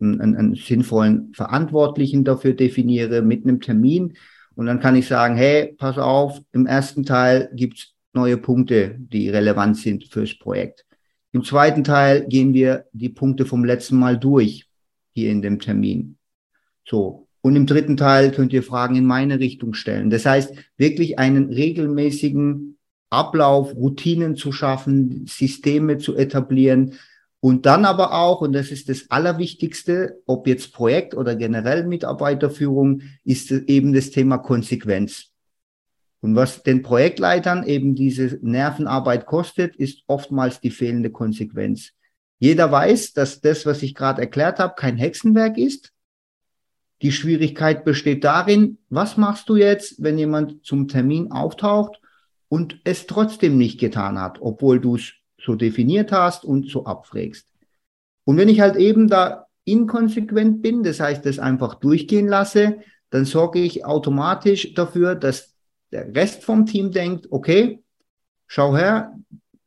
einen, 0.00 0.20
einen 0.20 0.54
sinnvollen 0.54 1.32
Verantwortlichen 1.34 2.24
dafür 2.24 2.52
definiere 2.52 3.22
mit 3.22 3.44
einem 3.44 3.60
Termin. 3.60 4.16
Und 4.54 4.66
dann 4.66 4.80
kann 4.80 4.96
ich 4.96 5.06
sagen, 5.06 5.36
hey, 5.36 5.74
pass 5.76 5.98
auf, 5.98 6.40
im 6.52 6.66
ersten 6.66 7.04
Teil 7.04 7.50
gibt's 7.54 7.94
neue 8.12 8.38
Punkte, 8.38 8.96
die 8.98 9.28
relevant 9.28 9.76
sind 9.76 10.04
fürs 10.04 10.38
Projekt. 10.38 10.84
Im 11.32 11.44
zweiten 11.44 11.84
Teil 11.84 12.26
gehen 12.26 12.54
wir 12.54 12.86
die 12.92 13.10
Punkte 13.10 13.44
vom 13.44 13.64
letzten 13.64 13.96
Mal 13.98 14.18
durch, 14.18 14.66
hier 15.12 15.30
in 15.30 15.42
dem 15.42 15.58
Termin. 15.58 16.16
So. 16.88 17.25
Und 17.46 17.54
im 17.54 17.66
dritten 17.66 17.96
Teil 17.96 18.32
könnt 18.32 18.52
ihr 18.52 18.64
Fragen 18.64 18.96
in 18.96 19.06
meine 19.06 19.38
Richtung 19.38 19.72
stellen. 19.72 20.10
Das 20.10 20.26
heißt, 20.26 20.52
wirklich 20.78 21.20
einen 21.20 21.52
regelmäßigen 21.52 22.76
Ablauf, 23.08 23.72
Routinen 23.76 24.34
zu 24.34 24.50
schaffen, 24.50 25.26
Systeme 25.28 25.98
zu 25.98 26.16
etablieren, 26.16 26.94
und 27.38 27.64
dann 27.64 27.84
aber 27.84 28.14
auch, 28.14 28.40
und 28.40 28.52
das 28.52 28.72
ist 28.72 28.88
das 28.88 29.08
Allerwichtigste, 29.10 30.20
ob 30.26 30.48
jetzt 30.48 30.72
Projekt 30.72 31.14
oder 31.14 31.36
generell 31.36 31.86
Mitarbeiterführung, 31.86 33.02
ist 33.22 33.52
eben 33.52 33.92
das 33.92 34.10
Thema 34.10 34.38
Konsequenz. 34.38 35.26
Und 36.20 36.34
was 36.34 36.64
den 36.64 36.82
Projektleitern 36.82 37.62
eben 37.62 37.94
diese 37.94 38.40
Nervenarbeit 38.42 39.24
kostet, 39.24 39.76
ist 39.76 40.02
oftmals 40.08 40.60
die 40.60 40.70
fehlende 40.70 41.10
Konsequenz. 41.10 41.92
Jeder 42.40 42.72
weiß, 42.72 43.12
dass 43.12 43.40
das, 43.40 43.64
was 43.66 43.84
ich 43.84 43.94
gerade 43.94 44.22
erklärt 44.22 44.58
habe, 44.58 44.74
kein 44.76 44.96
Hexenwerk 44.96 45.58
ist. 45.58 45.92
Die 47.02 47.12
Schwierigkeit 47.12 47.84
besteht 47.84 48.24
darin, 48.24 48.78
was 48.88 49.16
machst 49.16 49.48
du 49.48 49.56
jetzt, 49.56 50.02
wenn 50.02 50.18
jemand 50.18 50.64
zum 50.64 50.88
Termin 50.88 51.30
auftaucht 51.30 52.00
und 52.48 52.80
es 52.84 53.06
trotzdem 53.06 53.58
nicht 53.58 53.78
getan 53.78 54.18
hat, 54.18 54.38
obwohl 54.40 54.80
du 54.80 54.96
es 54.96 55.12
so 55.38 55.54
definiert 55.54 56.10
hast 56.12 56.44
und 56.44 56.70
so 56.70 56.86
abfragst. 56.86 57.46
Und 58.24 58.36
wenn 58.38 58.48
ich 58.48 58.60
halt 58.60 58.76
eben 58.76 59.08
da 59.08 59.46
inkonsequent 59.64 60.62
bin, 60.62 60.82
das 60.82 61.00
heißt, 61.00 61.26
das 61.26 61.38
einfach 61.38 61.74
durchgehen 61.74 62.28
lasse, 62.28 62.78
dann 63.10 63.24
sorge 63.24 63.60
ich 63.60 63.84
automatisch 63.84 64.74
dafür, 64.74 65.14
dass 65.14 65.54
der 65.92 66.14
Rest 66.14 66.44
vom 66.44 66.66
Team 66.66 66.90
denkt, 66.92 67.28
okay, 67.30 67.82
schau 68.46 68.76
her, 68.76 69.14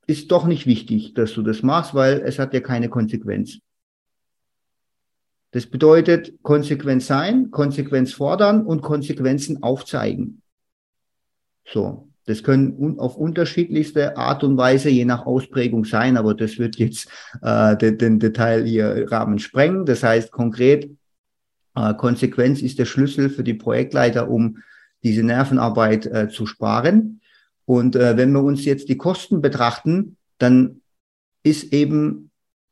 ist 0.07 0.31
doch 0.31 0.45
nicht 0.45 0.65
wichtig, 0.65 1.13
dass 1.13 1.33
du 1.33 1.43
das 1.43 1.61
machst, 1.61 1.93
weil 1.93 2.19
es 2.21 2.39
hat 2.39 2.53
ja 2.53 2.59
keine 2.59 2.89
Konsequenz. 2.89 3.59
Das 5.51 5.65
bedeutet 5.65 6.41
konsequent 6.43 7.01
sein, 7.01 7.49
Konsequenz 7.51 8.13
fordern 8.13 8.65
und 8.65 8.81
Konsequenzen 8.81 9.63
aufzeigen. 9.63 10.41
So. 11.65 12.05
Das 12.25 12.43
können 12.43 12.99
auf 12.99 13.17
unterschiedlichste 13.17 14.15
Art 14.15 14.43
und 14.43 14.55
Weise 14.55 14.89
je 14.89 15.03
nach 15.03 15.25
Ausprägung 15.25 15.83
sein, 15.83 16.15
aber 16.15 16.35
das 16.35 16.59
wird 16.59 16.75
jetzt 16.75 17.09
äh, 17.41 17.75
den, 17.75 17.97
den 17.97 18.19
Detail 18.19 18.65
hier 18.65 19.11
Rahmen 19.11 19.39
sprengen. 19.39 19.83
Das 19.87 20.03
heißt 20.03 20.31
konkret, 20.31 20.91
äh, 21.75 21.93
Konsequenz 21.95 22.61
ist 22.61 22.77
der 22.77 22.85
Schlüssel 22.85 23.31
für 23.31 23.43
die 23.43 23.55
Projektleiter, 23.55 24.29
um 24.29 24.59
diese 25.01 25.23
Nervenarbeit 25.23 26.05
äh, 26.05 26.29
zu 26.29 26.45
sparen. 26.45 27.21
Und 27.65 27.95
äh, 27.95 28.15
wenn 28.15 28.31
wir 28.31 28.43
uns 28.43 28.63
jetzt 28.63 28.89
die 28.89 28.97
Kosten 28.97 29.41
betrachten, 29.41 30.17
dann 30.37 30.81
ist 31.41 31.73
eben, 31.73 32.28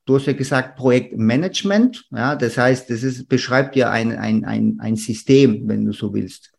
du 0.08 0.16
hast 0.16 0.26
ja 0.26 0.34
gesagt, 0.34 0.78
Projektmanagement. 0.78 2.08
Ja, 2.12 2.36
das 2.36 2.58
heißt, 2.58 2.90
das 2.90 3.04
ist, 3.04 3.28
beschreibt 3.28 3.76
ja 3.76 3.92
ein, 3.92 4.14
ein, 4.14 4.46
ein, 4.46 4.78
ein 4.80 4.96
System, 4.96 5.68
wenn 5.68 5.86
du 5.86 5.94
so 5.94 6.14
willst. 6.14 6.52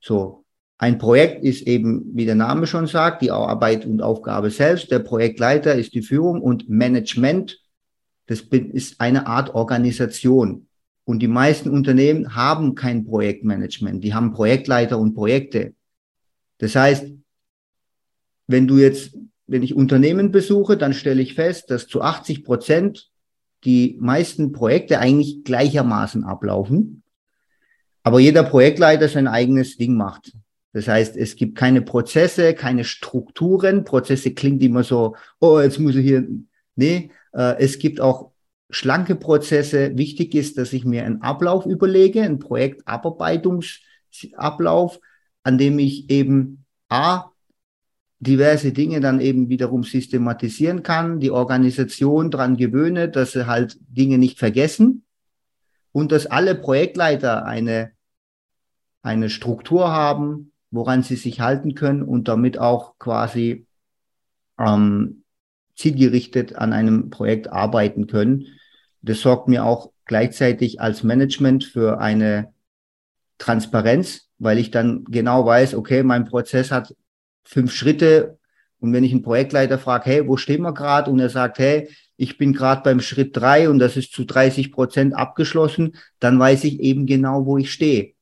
So, 0.00 0.44
ein 0.78 0.98
Projekt 0.98 1.44
ist 1.44 1.66
eben, 1.66 2.10
wie 2.14 2.26
der 2.26 2.34
Name 2.34 2.66
schon 2.66 2.86
sagt, 2.86 3.22
die 3.22 3.30
Arbeit 3.30 3.86
und 3.86 4.02
Aufgabe 4.02 4.50
selbst. 4.50 4.90
Der 4.90 4.98
Projektleiter 4.98 5.74
ist 5.74 5.94
die 5.94 6.02
Führung 6.02 6.40
und 6.40 6.68
Management, 6.68 7.60
das 8.26 8.40
ist 8.40 9.00
eine 9.00 9.26
Art 9.26 9.54
Organisation. 9.54 10.66
Und 11.04 11.20
die 11.20 11.28
meisten 11.28 11.70
Unternehmen 11.70 12.34
haben 12.34 12.74
kein 12.74 13.04
Projektmanagement. 13.04 14.04
Die 14.04 14.14
haben 14.14 14.32
Projektleiter 14.32 14.98
und 14.98 15.14
Projekte. 15.14 15.74
Das 16.58 16.76
heißt, 16.76 17.06
wenn 18.46 18.68
du 18.68 18.78
jetzt, 18.78 19.16
wenn 19.52 19.62
ich 19.62 19.76
Unternehmen 19.76 20.32
besuche, 20.32 20.78
dann 20.78 20.94
stelle 20.94 21.20
ich 21.20 21.34
fest, 21.34 21.70
dass 21.70 21.86
zu 21.86 22.00
80 22.00 22.42
Prozent 22.42 23.10
die 23.64 23.98
meisten 24.00 24.50
Projekte 24.50 24.98
eigentlich 24.98 25.44
gleichermaßen 25.44 26.24
ablaufen. 26.24 27.02
Aber 28.02 28.18
jeder 28.18 28.44
Projektleiter 28.44 29.08
sein 29.08 29.28
eigenes 29.28 29.76
Ding 29.76 29.94
macht. 29.94 30.32
Das 30.72 30.88
heißt, 30.88 31.18
es 31.18 31.36
gibt 31.36 31.56
keine 31.56 31.82
Prozesse, 31.82 32.54
keine 32.54 32.84
Strukturen. 32.84 33.84
Prozesse 33.84 34.32
klingt 34.32 34.62
immer 34.62 34.84
so, 34.84 35.16
oh, 35.38 35.60
jetzt 35.60 35.78
muss 35.78 35.96
ich 35.96 36.06
hier. 36.06 36.26
Nee, 36.74 37.10
äh, 37.34 37.58
es 37.58 37.78
gibt 37.78 38.00
auch 38.00 38.30
schlanke 38.70 39.16
Prozesse. 39.16 39.98
Wichtig 39.98 40.34
ist, 40.34 40.56
dass 40.56 40.72
ich 40.72 40.86
mir 40.86 41.04
einen 41.04 41.20
Ablauf 41.20 41.66
überlege, 41.66 42.22
einen 42.22 42.38
Projektabarbeitungsablauf, 42.38 44.98
an 45.42 45.58
dem 45.58 45.78
ich 45.78 46.08
eben 46.08 46.64
A, 46.88 47.31
diverse 48.22 48.72
Dinge 48.72 49.00
dann 49.00 49.20
eben 49.20 49.48
wiederum 49.48 49.82
systematisieren 49.82 50.84
kann, 50.84 51.18
die 51.18 51.32
Organisation 51.32 52.30
dran 52.30 52.56
gewöhne, 52.56 53.08
dass 53.08 53.32
sie 53.32 53.48
halt 53.48 53.76
Dinge 53.88 54.16
nicht 54.16 54.38
vergessen 54.38 55.04
und 55.90 56.12
dass 56.12 56.26
alle 56.26 56.54
Projektleiter 56.54 57.44
eine, 57.44 57.90
eine 59.02 59.28
Struktur 59.28 59.90
haben, 59.90 60.52
woran 60.70 61.02
sie 61.02 61.16
sich 61.16 61.40
halten 61.40 61.74
können 61.74 62.04
und 62.04 62.28
damit 62.28 62.58
auch 62.58 62.96
quasi 63.00 63.66
ähm, 64.56 65.24
zielgerichtet 65.74 66.54
an 66.54 66.72
einem 66.72 67.10
Projekt 67.10 67.48
arbeiten 67.48 68.06
können. 68.06 68.46
Das 69.00 69.20
sorgt 69.20 69.48
mir 69.48 69.64
auch 69.64 69.90
gleichzeitig 70.04 70.80
als 70.80 71.02
Management 71.02 71.64
für 71.64 71.98
eine 72.00 72.54
Transparenz, 73.38 74.28
weil 74.38 74.58
ich 74.58 74.70
dann 74.70 75.02
genau 75.06 75.44
weiß, 75.44 75.74
okay, 75.74 76.04
mein 76.04 76.24
Prozess 76.24 76.70
hat 76.70 76.94
fünf 77.44 77.72
Schritte 77.72 78.38
und 78.78 78.92
wenn 78.92 79.04
ich 79.04 79.12
einen 79.12 79.22
Projektleiter 79.22 79.78
frage, 79.78 80.06
hey, 80.06 80.28
wo 80.28 80.36
stehen 80.36 80.62
wir 80.62 80.74
gerade? 80.74 81.10
Und 81.10 81.20
er 81.20 81.28
sagt, 81.28 81.58
hey, 81.58 81.88
ich 82.16 82.36
bin 82.36 82.52
gerade 82.52 82.82
beim 82.82 83.00
Schritt 83.00 83.36
drei 83.36 83.68
und 83.68 83.78
das 83.78 83.96
ist 83.96 84.12
zu 84.12 84.24
30 84.24 84.72
Prozent 84.72 85.14
abgeschlossen, 85.14 85.96
dann 86.18 86.38
weiß 86.38 86.64
ich 86.64 86.80
eben 86.80 87.06
genau, 87.06 87.46
wo 87.46 87.58
ich 87.58 87.72
stehe 87.72 88.14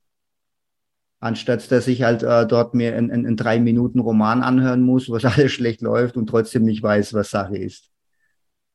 anstatt 1.21 1.71
dass 1.71 1.87
ich 1.87 2.01
halt 2.01 2.23
äh, 2.23 2.45
dort 2.45 2.73
mir 2.73 2.95
einen, 2.95 3.11
einen 3.11 3.37
drei 3.37 3.59
Minuten 3.59 3.99
Roman 3.99 4.41
anhören 4.43 4.81
muss, 4.81 5.09
was 5.09 5.23
alles 5.37 5.53
schlecht 5.53 5.81
läuft 5.81 6.17
und 6.17 6.27
trotzdem 6.27 6.63
nicht 6.63 6.83
weiß, 6.83 7.13
was 7.13 7.29
Sache 7.29 7.57
ist. 7.57 7.90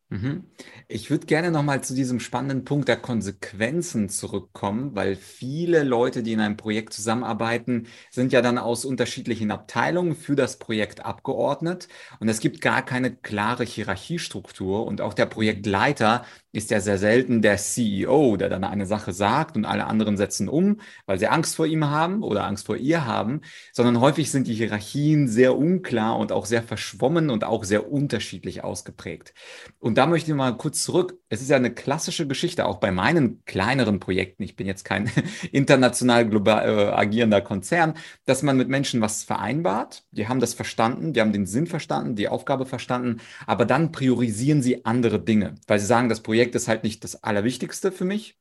Mhm. 0.09 0.45
Ich 0.87 1.11
würde 1.11 1.27
gerne 1.27 1.51
nochmal 1.51 1.83
zu 1.83 1.93
diesem 1.93 2.21
spannenden 2.21 2.65
Punkt 2.65 2.87
der 2.87 2.97
Konsequenzen 2.97 4.09
zurückkommen, 4.09 4.95
weil 4.95 5.17
viele 5.17 5.83
Leute, 5.83 6.23
die 6.23 6.33
in 6.33 6.39
einem 6.39 6.57
Projekt 6.57 6.93
zusammenarbeiten, 6.93 7.89
sind 8.11 8.33
ja 8.33 8.41
dann 8.41 8.57
aus 8.57 8.85
unterschiedlichen 8.85 9.51
Abteilungen 9.51 10.15
für 10.15 10.37
das 10.37 10.61
Projekt 10.61 11.05
abgeordnet. 11.05 11.89
Und 12.21 12.29
es 12.29 12.39
gibt 12.39 12.61
gar 12.61 12.85
keine 12.85 13.17
klare 13.17 13.65
Hierarchiestruktur. 13.65 14.87
Und 14.87 15.01
auch 15.01 15.13
der 15.13 15.27
Projektleiter 15.27 16.25
ist 16.57 16.71
ja 16.71 16.81
sehr 16.81 16.97
selten 16.97 17.43
der 17.43 17.59
CEO, 17.59 18.37
der 18.37 18.49
dann 18.49 18.65
eine 18.65 18.87
Sache 18.87 19.13
sagt 19.13 19.57
und 19.57 19.67
alle 19.67 19.87
anderen 19.87 20.17
setzen 20.17 20.49
um, 20.49 20.81
weil 21.05 21.19
sie 21.19 21.29
Angst 21.29 21.55
vor 21.55 21.67
ihm 21.67 21.85
haben 21.91 22.23
oder 22.23 22.45
Angst 22.45 22.67
vor 22.67 22.77
ihr 22.77 23.05
haben, 23.05 23.43
sondern 23.73 24.01
häufig 24.01 24.31
sind 24.31 24.47
die 24.47 24.55
Hierarchien 24.55 25.29
sehr 25.29 25.57
unklar 25.57 26.19
und 26.19 26.33
auch 26.33 26.47
sehr 26.47 26.63
verschwommen 26.63 27.29
und 27.29 27.45
auch 27.45 27.65
sehr 27.65 27.93
unterschiedlich 27.93 28.65
ausgeprägt. 28.65 29.35
Und 29.79 29.99
da 29.99 30.07
möchte 30.07 30.31
ich 30.31 30.37
mal 30.37 30.57
kurz 30.57 30.83
zurück. 30.83 31.19
Es 31.29 31.43
ist 31.43 31.51
ja 31.51 31.57
eine 31.57 31.75
klassische 31.75 32.27
Geschichte, 32.27 32.67
auch 32.67 32.79
bei 32.79 32.91
meinen 32.91 33.45
kleineren 33.45 34.01
Projekten. 34.01 34.43
Ich 34.43 34.57
bin 34.57 34.67
jetzt 34.67 34.85
kein 34.85 35.11
international 35.53 36.27
global 36.27 36.67
äh, 36.67 36.91
agierender 36.93 37.43
Konzern, 37.43 37.95
dass 38.25 38.43
man 38.43 38.57
mit 38.57 38.69
Menschen 38.69 39.03
was 39.03 39.25
vereinbart. 39.25 40.05
Die 40.11 40.27
haben 40.27 40.41
das 40.41 40.55
verstanden, 40.55 41.13
die 41.13 41.21
haben 41.21 41.33
den 41.33 41.47
Sinn 41.47 41.67
verstanden, 41.67 42.17
die 42.17 42.29
Aufgabe 42.29 42.65
verstanden, 42.65 43.21
aber 43.47 43.67
dann 43.67 43.93
priorisieren 43.93 44.63
sie 44.63 44.87
andere 44.87 45.21
Dinge, 45.21 45.57
weil 45.67 45.79
sie 45.79 45.87
sagen, 45.87 46.09
das 46.09 46.21
Projekt 46.21 46.46
Projekt 46.47 46.55
ist 46.55 46.69
halt 46.69 46.85
nicht 46.85 47.03
das 47.03 47.25
Allerwichtigste 47.25 47.91
für 47.91 48.05
mich. 48.05 48.39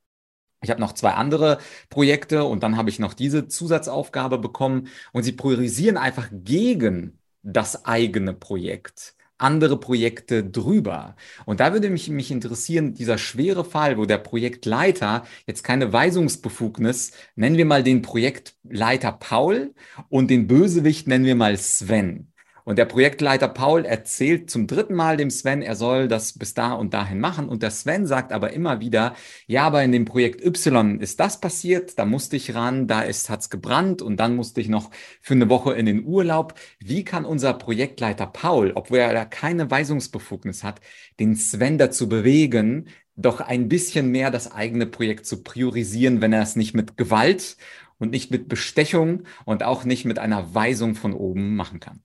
Ich 0.62 0.70
habe 0.70 0.80
noch 0.80 0.94
zwei 0.94 1.12
andere 1.12 1.60
Projekte 1.90 2.44
und 2.46 2.62
dann 2.64 2.78
habe 2.78 2.90
ich 2.90 3.00
noch 3.00 3.14
diese 3.14 3.48
Zusatzaufgabe 3.48 4.38
bekommen 4.38 4.90
und 5.12 5.24
sie 5.24 5.32
priorisieren 5.32 5.98
einfach 5.98 6.30
gegen 6.32 7.20
das 7.42 7.86
eigene 7.86 8.34
Projekt 8.34 9.16
andere 9.38 9.78
Projekte 9.78 10.46
drüber. 10.46 11.18
Und 11.46 11.60
da 11.60 11.74
würde 11.74 11.90
mich, 11.90 12.10
mich 12.10 12.32
interessieren, 12.32 12.94
dieser 12.94 13.18
schwere 13.18 13.66
Fall, 13.66 13.98
wo 13.98 14.06
der 14.06 14.18
Projektleiter 14.18 15.26
jetzt 15.46 15.62
keine 15.64 15.92
Weisungsbefugnis, 15.92 17.12
nennen 17.36 17.58
wir 17.58 17.66
mal 17.66 17.84
den 17.84 18.02
Projektleiter 18.02 19.12
Paul 19.12 19.74
und 20.08 20.30
den 20.30 20.48
Bösewicht 20.48 21.08
nennen 21.08 21.26
wir 21.26 21.36
mal 21.36 21.58
Sven. 21.58 22.32
Und 22.66 22.80
der 22.80 22.86
Projektleiter 22.86 23.48
Paul 23.48 23.86
erzählt 23.86 24.50
zum 24.50 24.66
dritten 24.66 24.96
Mal 24.96 25.18
dem 25.18 25.30
Sven, 25.30 25.62
er 25.62 25.76
soll 25.76 26.08
das 26.08 26.34
bis 26.34 26.56
da 26.56 26.74
und 26.74 26.96
dahin 26.96 27.20
machen. 27.20 27.48
Und 27.48 27.62
der 27.62 27.70
Sven 27.70 28.08
sagt 28.08 28.34
aber 28.34 28.54
immer 28.54 28.80
wieder, 28.80 29.16
ja, 29.46 29.68
aber 29.68 29.84
in 29.84 29.92
dem 29.92 30.06
Projekt 30.06 30.44
Y 30.44 31.00
ist 31.00 31.20
das 31.20 31.40
passiert, 31.40 32.00
da 32.00 32.06
musste 32.06 32.36
ich 32.36 32.56
ran, 32.56 32.88
da 32.88 33.02
ist, 33.04 33.30
hat's 33.30 33.52
gebrannt 33.52 34.02
und 34.02 34.18
dann 34.20 34.36
musste 34.36 34.62
ich 34.62 34.68
noch 34.68 34.90
für 35.22 35.36
eine 35.36 35.48
Woche 35.48 35.74
in 35.74 35.86
den 35.86 36.06
Urlaub. 36.06 36.56
Wie 36.80 37.04
kann 37.04 37.24
unser 37.24 37.54
Projektleiter 37.54 38.26
Paul, 38.26 38.72
obwohl 38.74 38.98
er 38.98 39.14
da 39.14 39.26
keine 39.26 39.70
Weisungsbefugnis 39.70 40.64
hat, 40.64 40.82
den 41.20 41.36
Sven 41.36 41.78
dazu 41.78 42.10
bewegen, 42.10 42.88
doch 43.16 43.42
ein 43.42 43.70
bisschen 43.70 44.10
mehr 44.10 44.32
das 44.32 44.52
eigene 44.52 44.88
Projekt 44.88 45.28
zu 45.28 45.44
priorisieren, 45.44 46.20
wenn 46.20 46.34
er 46.34 46.42
es 46.42 46.56
nicht 46.56 46.74
mit 46.74 46.98
Gewalt 46.98 47.58
und 48.00 48.10
nicht 48.10 48.32
mit 48.32 48.50
Bestechung 48.50 49.24
und 49.46 49.62
auch 49.62 49.84
nicht 49.86 50.06
mit 50.06 50.18
einer 50.18 50.56
Weisung 50.56 50.96
von 50.96 51.14
oben 51.14 51.56
machen 51.56 51.80
kann? 51.80 52.02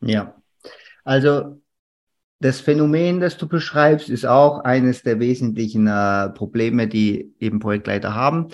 Ja, 0.00 0.34
also 1.04 1.60
das 2.40 2.60
Phänomen, 2.60 3.20
das 3.20 3.36
du 3.36 3.46
beschreibst, 3.46 4.08
ist 4.08 4.24
auch 4.24 4.60
eines 4.60 5.02
der 5.02 5.20
wesentlichen 5.20 5.86
äh, 5.86 6.30
Probleme, 6.30 6.88
die 6.88 7.34
eben 7.38 7.58
Projektleiter 7.60 8.14
haben. 8.14 8.48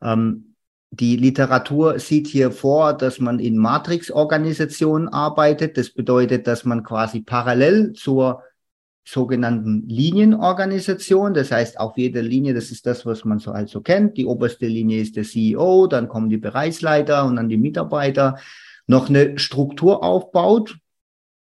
Ähm, 0.00 0.54
die 0.90 1.16
Literatur 1.16 1.98
sieht 1.98 2.26
hier 2.28 2.52
vor, 2.52 2.92
dass 2.92 3.18
man 3.18 3.38
in 3.38 3.56
Matrix-Organisationen 3.56 5.08
arbeitet. 5.08 5.76
Das 5.76 5.90
bedeutet, 5.90 6.46
dass 6.46 6.64
man 6.64 6.84
quasi 6.84 7.22
parallel 7.22 7.94
zur 7.94 8.42
sogenannten 9.04 9.88
Linienorganisation, 9.88 11.34
das 11.34 11.50
heißt 11.50 11.80
auf 11.80 11.96
jeder 11.96 12.22
Linie, 12.22 12.54
das 12.54 12.70
ist 12.70 12.86
das, 12.86 13.04
was 13.04 13.24
man 13.24 13.38
so 13.38 13.52
halt 13.52 13.68
so 13.68 13.80
kennt. 13.80 14.16
Die 14.16 14.26
oberste 14.26 14.66
Linie 14.66 15.00
ist 15.00 15.16
der 15.16 15.24
CEO, 15.24 15.88
dann 15.88 16.08
kommen 16.08 16.28
die 16.28 16.36
Bereichsleiter 16.36 17.24
und 17.24 17.36
dann 17.36 17.48
die 17.48 17.56
Mitarbeiter, 17.56 18.38
noch 18.86 19.08
eine 19.08 19.38
Struktur 19.38 20.04
aufbaut, 20.04 20.76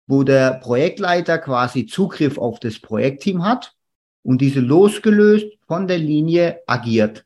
wo 0.06 0.22
der 0.22 0.54
Projektleiter 0.54 1.38
quasi 1.38 1.86
Zugriff 1.86 2.38
auf 2.38 2.60
das 2.60 2.78
Projektteam 2.78 3.44
hat 3.44 3.74
und 4.22 4.40
diese 4.40 4.60
losgelöst 4.60 5.46
von 5.66 5.88
der 5.88 5.98
Linie 5.98 6.60
agiert. 6.66 7.24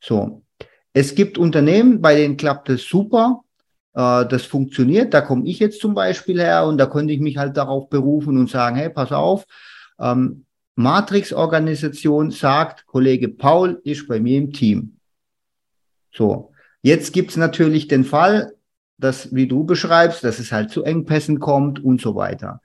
So. 0.00 0.42
Es 0.92 1.14
gibt 1.14 1.38
Unternehmen, 1.38 2.00
bei 2.00 2.14
denen 2.14 2.36
klappt 2.36 2.68
es 2.70 2.84
super. 2.84 3.42
Äh, 3.94 4.26
das 4.26 4.44
funktioniert. 4.44 5.12
Da 5.14 5.20
komme 5.20 5.46
ich 5.46 5.58
jetzt 5.58 5.80
zum 5.80 5.94
Beispiel 5.94 6.40
her 6.40 6.66
und 6.66 6.78
da 6.78 6.86
konnte 6.86 7.12
ich 7.12 7.20
mich 7.20 7.36
halt 7.36 7.56
darauf 7.56 7.88
berufen 7.88 8.38
und 8.38 8.50
sagen, 8.50 8.76
hey, 8.76 8.90
pass 8.90 9.12
auf, 9.12 9.44
ähm, 9.98 10.44
Matrix-Organisation 10.76 12.30
sagt, 12.30 12.86
Kollege 12.86 13.28
Paul 13.28 13.80
ist 13.82 14.06
bei 14.06 14.20
mir 14.20 14.38
im 14.38 14.52
Team. 14.52 14.98
So, 16.12 16.52
jetzt 16.82 17.12
gibt's 17.12 17.36
natürlich 17.36 17.88
den 17.88 18.04
Fall, 18.04 18.54
das, 18.98 19.34
wie 19.34 19.46
du 19.46 19.64
beschreibst, 19.64 20.24
dass 20.24 20.38
es 20.38 20.52
halt 20.52 20.70
zu 20.70 20.82
Engpässen 20.82 21.38
kommt 21.38 21.82
und 21.82 22.00
so 22.00 22.14
weiter. 22.14 22.60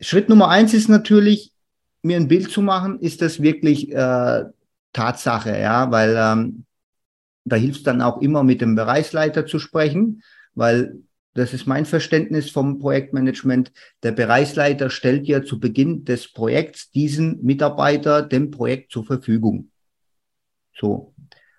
Schritt 0.00 0.28
Nummer 0.28 0.48
eins 0.48 0.74
ist 0.74 0.88
natürlich, 0.88 1.52
mir 2.02 2.16
ein 2.16 2.28
Bild 2.28 2.50
zu 2.50 2.62
machen, 2.62 3.00
ist 3.00 3.20
das 3.22 3.42
wirklich 3.42 3.92
äh, 3.92 4.44
Tatsache, 4.92 5.58
ja, 5.58 5.90
weil 5.90 6.16
ähm, 6.16 6.64
da 7.44 7.56
hilft 7.56 7.86
dann 7.86 8.02
auch 8.02 8.20
immer 8.20 8.44
mit 8.44 8.60
dem 8.60 8.74
Bereichsleiter 8.74 9.46
zu 9.46 9.58
sprechen, 9.58 10.22
weil 10.54 10.98
das 11.34 11.54
ist 11.54 11.66
mein 11.66 11.84
Verständnis 11.84 12.50
vom 12.50 12.78
Projektmanagement. 12.78 13.72
Der 14.02 14.12
Bereichsleiter 14.12 14.90
stellt 14.90 15.26
ja 15.26 15.42
zu 15.42 15.60
Beginn 15.60 16.04
des 16.04 16.32
Projekts 16.32 16.90
diesen 16.90 17.44
Mitarbeiter 17.44 18.22
dem 18.22 18.50
Projekt 18.50 18.90
zur 18.90 19.04
Verfügung. 19.04 19.70
So. 20.74 21.14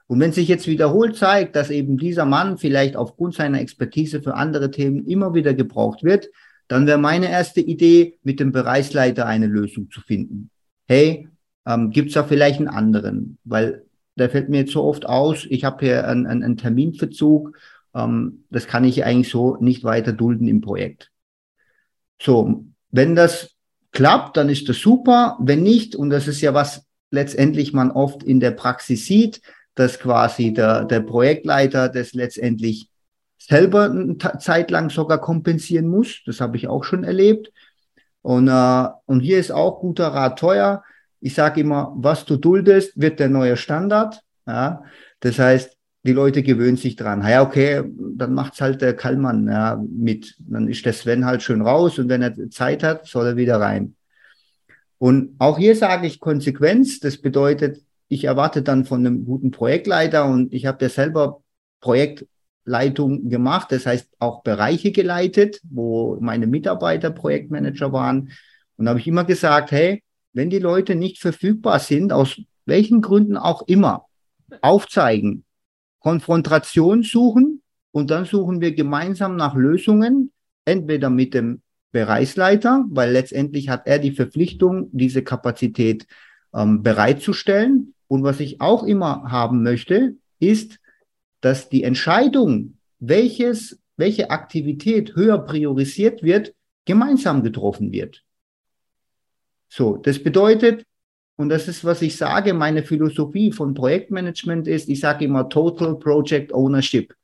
Und 0.09 0.19
wenn 0.19 0.31
sich 0.31 0.47
jetzt 0.47 0.65
wiederholt 0.65 1.15
zeigt, 1.15 1.55
dass 1.55 1.69
eben 1.69 1.95
dieser 1.99 2.25
Mann 2.25 2.57
vielleicht 2.57 2.95
aufgrund 2.95 3.35
seiner 3.35 3.61
Expertise 3.61 4.23
für 4.23 4.33
andere 4.33 4.71
Themen 4.71 5.05
immer 5.05 5.35
wieder 5.35 5.53
gebraucht 5.53 6.03
wird, 6.03 6.29
dann 6.67 6.87
wäre 6.87 6.97
meine 6.97 7.29
erste 7.29 7.61
Idee, 7.61 8.17
mit 8.23 8.39
dem 8.39 8.51
Bereichsleiter 8.51 9.27
eine 9.27 9.45
Lösung 9.45 9.91
zu 9.91 10.01
finden. 10.01 10.49
Hey, 10.87 11.27
ähm, 11.67 11.91
gibt 11.91 12.07
es 12.07 12.15
da 12.15 12.23
vielleicht 12.23 12.57
einen 12.57 12.69
anderen? 12.69 13.37
Weil 13.43 13.85
der 14.15 14.31
fällt 14.31 14.49
mir 14.49 14.61
jetzt 14.61 14.71
so 14.71 14.83
oft 14.83 15.05
aus, 15.05 15.45
ich 15.47 15.63
habe 15.63 15.85
hier 15.85 16.07
einen, 16.07 16.25
einen, 16.25 16.43
einen 16.43 16.57
Terminverzug, 16.57 17.55
ähm, 17.93 18.45
das 18.49 18.65
kann 18.65 18.85
ich 18.85 19.05
eigentlich 19.05 19.29
so 19.29 19.57
nicht 19.57 19.83
weiter 19.83 20.11
dulden 20.11 20.47
im 20.47 20.61
Projekt. 20.61 21.11
So, 22.19 22.65
wenn 22.89 23.15
das 23.15 23.51
klappt, 23.91 24.37
dann 24.37 24.49
ist 24.49 24.67
das 24.69 24.79
super. 24.79 25.37
Wenn 25.39 25.61
nicht, 25.61 25.95
und 25.95 26.09
das 26.09 26.27
ist 26.27 26.41
ja 26.41 26.55
was 26.55 26.87
letztendlich 27.11 27.73
man 27.73 27.91
oft 27.91 28.23
in 28.23 28.39
der 28.39 28.51
Praxis 28.51 29.05
sieht, 29.05 29.41
dass 29.79 29.97
quasi 29.97 30.53
der, 30.53 30.83
der 30.83 30.99
Projektleiter 30.99 31.87
das 31.87 32.13
letztendlich 32.13 32.89
selber 33.37 33.85
eine 33.85 34.17
Zeit 34.39 34.69
lang 34.71 34.89
sogar 34.89 35.21
kompensieren 35.21 35.87
muss. 35.87 36.21
Das 36.25 36.41
habe 36.41 36.57
ich 36.57 36.67
auch 36.67 36.83
schon 36.83 37.05
erlebt. 37.05 37.51
Und, 38.21 38.49
äh, 38.49 38.87
und 39.05 39.21
hier 39.21 39.39
ist 39.39 39.51
auch 39.51 39.79
guter 39.79 40.09
Rat 40.09 40.37
teuer. 40.37 40.83
Ich 41.21 41.33
sage 41.33 41.61
immer, 41.61 41.93
was 41.95 42.25
du 42.25 42.35
duldest, 42.35 42.99
wird 42.99 43.21
der 43.21 43.29
neue 43.29 43.55
Standard. 43.55 44.19
Ja? 44.45 44.83
Das 45.21 45.39
heißt, 45.39 45.77
die 46.03 46.11
Leute 46.11 46.43
gewöhnen 46.43 46.77
sich 46.77 46.97
dran. 46.97 47.25
Ja, 47.25 47.41
okay, 47.41 47.83
dann 47.87 48.33
macht's 48.33 48.59
halt 48.59 48.81
der 48.81 48.95
Kallmann 48.97 49.47
ja, 49.47 49.81
mit. 49.89 50.35
Dann 50.39 50.67
ist 50.67 50.85
der 50.85 50.93
Sven 50.93 51.25
halt 51.25 51.41
schön 51.41 51.61
raus 51.61 51.99
und 51.99 52.09
wenn 52.09 52.21
er 52.21 52.49
Zeit 52.49 52.83
hat, 52.83 53.05
soll 53.05 53.27
er 53.27 53.37
wieder 53.37 53.61
rein. 53.61 53.95
Und 54.97 55.35
auch 55.39 55.57
hier 55.57 55.77
sage 55.77 56.07
ich 56.07 56.19
Konsequenz. 56.19 56.99
Das 56.99 57.17
bedeutet, 57.17 57.81
ich 58.09 58.25
erwarte 58.25 58.63
dann 58.63 58.85
von 58.85 59.05
einem 59.05 59.23
guten 59.23 59.51
Projektleiter 59.51 60.25
und 60.25 60.51
ich 60.51 60.65
habe 60.65 60.83
ja 60.83 60.89
selber 60.89 61.41
Projektleitung 61.79 63.29
gemacht, 63.29 63.71
das 63.71 63.85
heißt 63.85 64.09
auch 64.17 64.41
Bereiche 64.41 64.91
geleitet, 64.91 65.61
wo 65.63 66.17
meine 66.19 66.47
Mitarbeiter 66.47 67.11
Projektmanager 67.11 67.93
waren. 67.93 68.31
Und 68.77 68.89
habe 68.89 68.99
ich 68.99 69.07
immer 69.07 69.25
gesagt, 69.25 69.71
hey, 69.71 70.03
wenn 70.33 70.49
die 70.49 70.59
Leute 70.59 70.95
nicht 70.95 71.19
verfügbar 71.19 71.79
sind, 71.79 72.11
aus 72.11 72.41
welchen 72.65 73.01
Gründen 73.01 73.37
auch 73.37 73.61
immer, 73.67 74.05
aufzeigen, 74.61 75.45
Konfrontation 75.99 77.03
suchen 77.03 77.61
und 77.91 78.09
dann 78.09 78.25
suchen 78.25 78.59
wir 78.59 78.73
gemeinsam 78.73 79.35
nach 79.35 79.53
Lösungen, 79.53 80.31
entweder 80.65 81.09
mit 81.11 81.33
dem 81.35 81.61
Bereichsleiter, 81.91 82.85
weil 82.89 83.11
letztendlich 83.11 83.69
hat 83.69 83.85
er 83.85 83.99
die 83.99 84.11
Verpflichtung, 84.11 84.89
diese 84.91 85.23
Kapazität 85.23 86.07
ähm, 86.53 86.81
bereitzustellen, 86.81 87.93
und 88.09 88.23
was 88.23 88.41
ich 88.41 88.59
auch 88.59 88.83
immer 88.83 89.31
haben 89.31 89.63
möchte, 89.63 90.15
ist, 90.39 90.79
dass 91.41 91.69
die 91.69 91.83
Entscheidung, 91.83 92.77
welches, 92.99 93.79
welche 93.95 94.31
Aktivität 94.31 95.15
höher 95.15 95.37
priorisiert 95.37 96.23
wird, 96.23 96.53
gemeinsam 96.85 97.43
getroffen 97.43 97.93
wird. 97.93 98.23
So, 99.69 99.95
das 99.97 100.21
bedeutet, 100.21 100.85
und 101.35 101.49
das 101.49 101.67
ist, 101.67 101.85
was 101.85 102.01
ich 102.01 102.17
sage, 102.17 102.53
meine 102.53 102.83
Philosophie 102.83 103.51
von 103.51 103.75
Projektmanagement 103.75 104.67
ist, 104.67 104.89
ich 104.89 104.99
sage 104.99 105.25
immer 105.25 105.47
Total 105.47 105.95
Project 105.97 106.51
Ownership. 106.51 107.15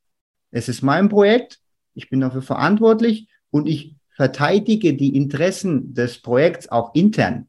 Es 0.51 0.69
ist 0.69 0.83
mein 0.83 1.09
Projekt, 1.09 1.59
ich 1.95 2.09
bin 2.09 2.21
dafür 2.21 2.43
verantwortlich 2.43 3.27
und 3.49 3.67
ich 3.67 3.95
verteidige 4.11 4.93
die 4.93 5.15
Interessen 5.15 5.95
des 5.95 6.21
Projekts 6.21 6.69
auch 6.69 6.93
intern. 6.93 7.47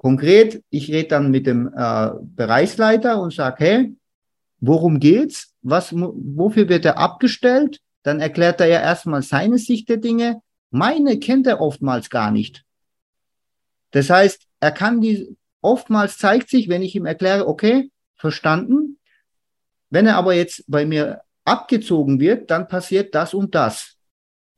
Konkret, 0.00 0.64
ich 0.70 0.90
rede 0.90 1.08
dann 1.08 1.30
mit 1.30 1.46
dem 1.46 1.70
äh, 1.76 2.10
Bereichsleiter 2.22 3.20
und 3.20 3.34
sage, 3.34 3.56
hey, 3.62 3.96
worum 4.58 4.98
geht's? 4.98 5.52
Was, 5.60 5.92
wofür 5.92 6.70
wird 6.70 6.86
er 6.86 6.96
abgestellt? 6.96 7.80
Dann 8.02 8.18
erklärt 8.18 8.62
er 8.62 8.68
ja 8.68 8.80
erstmal 8.80 9.20
seine 9.20 9.58
Sicht 9.58 9.90
der 9.90 9.98
Dinge. 9.98 10.40
Meine 10.70 11.18
kennt 11.18 11.46
er 11.46 11.60
oftmals 11.60 12.08
gar 12.08 12.30
nicht. 12.30 12.64
Das 13.90 14.08
heißt, 14.08 14.46
er 14.60 14.70
kann 14.70 15.02
die, 15.02 15.36
oftmals 15.60 16.16
zeigt 16.16 16.48
sich, 16.48 16.70
wenn 16.70 16.80
ich 16.80 16.94
ihm 16.94 17.04
erkläre, 17.04 17.46
okay, 17.46 17.90
verstanden. 18.16 18.98
Wenn 19.90 20.06
er 20.06 20.16
aber 20.16 20.32
jetzt 20.32 20.64
bei 20.66 20.86
mir 20.86 21.20
abgezogen 21.44 22.20
wird, 22.20 22.50
dann 22.50 22.68
passiert 22.68 23.14
das 23.14 23.34
und 23.34 23.54
das. 23.54 23.98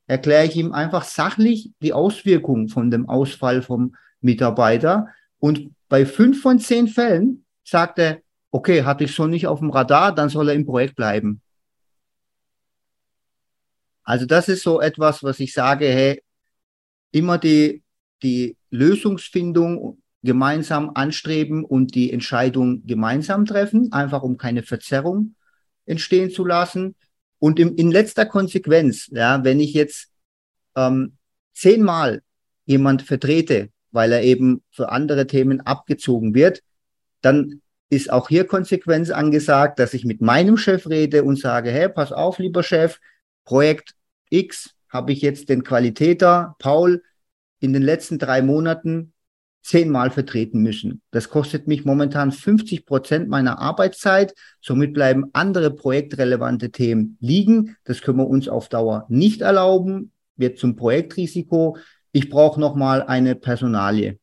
Erkläre 0.07 0.45
ich 0.45 0.55
ihm 0.55 0.71
einfach 0.71 1.03
sachlich 1.03 1.73
die 1.81 1.91
Auswirkungen 1.91 2.69
von 2.69 2.89
dem 2.89 3.09
Ausfall 3.09 3.61
vom 3.61 3.97
Mitarbeiter 4.21 5.09
und 5.43 5.75
bei 5.89 6.05
fünf 6.05 6.41
von 6.41 6.57
zehn 6.57 6.87
Fällen 6.87 7.43
sagt 7.65 7.99
er, 7.99 8.21
okay, 8.49 8.83
hatte 8.83 9.03
ich 9.03 9.13
schon 9.13 9.29
nicht 9.29 9.45
auf 9.45 9.59
dem 9.59 9.71
Radar, 9.71 10.15
dann 10.15 10.29
soll 10.29 10.47
er 10.47 10.55
im 10.55 10.65
Projekt 10.65 10.95
bleiben. 10.95 11.41
Also 14.05 14.25
das 14.25 14.47
ist 14.47 14.63
so 14.63 14.79
etwas, 14.79 15.21
was 15.21 15.41
ich 15.41 15.51
sage, 15.51 15.87
hey, 15.87 16.23
immer 17.11 17.37
die, 17.37 17.83
die 18.21 18.55
Lösungsfindung 18.69 20.01
gemeinsam 20.21 20.91
anstreben 20.95 21.65
und 21.65 21.93
die 21.93 22.13
Entscheidung 22.13 22.85
gemeinsam 22.85 23.45
treffen, 23.45 23.91
einfach 23.91 24.23
um 24.23 24.37
keine 24.37 24.63
Verzerrung 24.63 25.35
entstehen 25.85 26.31
zu 26.31 26.45
lassen. 26.45 26.95
Und 27.39 27.59
im, 27.59 27.75
in 27.75 27.91
letzter 27.91 28.25
Konsequenz, 28.25 29.09
ja, 29.11 29.43
wenn 29.43 29.59
ich 29.59 29.73
jetzt 29.73 30.09
ähm, 30.77 31.17
zehnmal 31.51 32.21
jemand 32.63 33.01
vertrete, 33.01 33.73
weil 33.93 34.11
er 34.11 34.23
eben 34.23 34.61
für 34.71 34.91
andere 34.91 35.27
Themen 35.27 35.61
abgezogen 35.61 36.33
wird, 36.33 36.61
dann 37.21 37.61
ist 37.89 38.11
auch 38.11 38.27
hier 38.27 38.45
Konsequenz 38.45 39.11
angesagt, 39.11 39.79
dass 39.79 39.93
ich 39.93 40.03
mit 40.03 40.19
meinem 40.19 40.57
Chef 40.57 40.89
rede 40.89 41.23
und 41.23 41.39
sage, 41.39 41.71
hey, 41.71 41.87
pass 41.87 42.11
auf, 42.11 42.39
lieber 42.39 42.63
Chef, 42.63 42.99
Projekt 43.45 43.93
X 44.29 44.71
habe 44.89 45.11
ich 45.11 45.21
jetzt 45.21 45.49
den 45.49 45.63
Qualitäter 45.63 46.55
Paul 46.59 47.03
in 47.59 47.71
den 47.71 47.83
letzten 47.83 48.19
drei 48.19 48.41
Monaten 48.41 49.13
zehnmal 49.61 50.11
vertreten 50.11 50.61
müssen. 50.61 51.01
Das 51.11 51.29
kostet 51.29 51.67
mich 51.67 51.85
momentan 51.85 52.31
50 52.31 52.85
Prozent 52.85 53.29
meiner 53.29 53.59
Arbeitszeit. 53.59 54.33
Somit 54.59 54.93
bleiben 54.93 55.29
andere 55.31 55.71
projektrelevante 55.71 56.69
Themen 56.69 57.17
liegen. 57.21 57.77
Das 57.85 58.01
können 58.01 58.17
wir 58.17 58.27
uns 58.27 58.49
auf 58.49 58.67
Dauer 58.67 59.05
nicht 59.07 59.41
erlauben. 59.41 60.11
Wird 60.35 60.59
zum 60.59 60.75
Projektrisiko. 60.75 61.77
Ich 62.13 62.29
brauche 62.29 62.59
nochmal 62.59 63.01
eine 63.01 63.35
Personalie. 63.35 64.19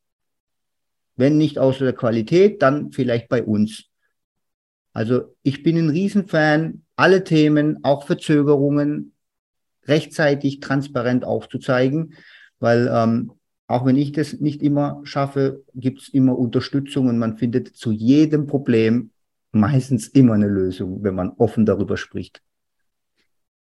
Wenn 1.16 1.36
nicht 1.36 1.58
aus 1.58 1.78
der 1.78 1.92
Qualität, 1.92 2.62
dann 2.62 2.92
vielleicht 2.92 3.28
bei 3.28 3.42
uns. 3.42 3.86
Also 4.92 5.34
ich 5.42 5.62
bin 5.64 5.76
ein 5.76 5.90
Riesenfan, 5.90 6.84
alle 6.94 7.24
Themen, 7.24 7.80
auch 7.82 8.06
Verzögerungen, 8.06 9.12
rechtzeitig 9.86 10.60
transparent 10.60 11.24
aufzuzeigen, 11.24 12.14
weil 12.60 12.88
ähm, 12.92 13.32
auch 13.66 13.84
wenn 13.84 13.96
ich 13.96 14.12
das 14.12 14.34
nicht 14.34 14.62
immer 14.62 15.00
schaffe, 15.02 15.64
gibt 15.74 16.02
es 16.02 16.08
immer 16.08 16.38
Unterstützung 16.38 17.08
und 17.08 17.18
man 17.18 17.38
findet 17.38 17.76
zu 17.76 17.90
jedem 17.90 18.46
Problem 18.46 19.10
meistens 19.50 20.06
immer 20.06 20.34
eine 20.34 20.48
Lösung, 20.48 21.02
wenn 21.02 21.16
man 21.16 21.30
offen 21.30 21.66
darüber 21.66 21.96
spricht. 21.96 22.40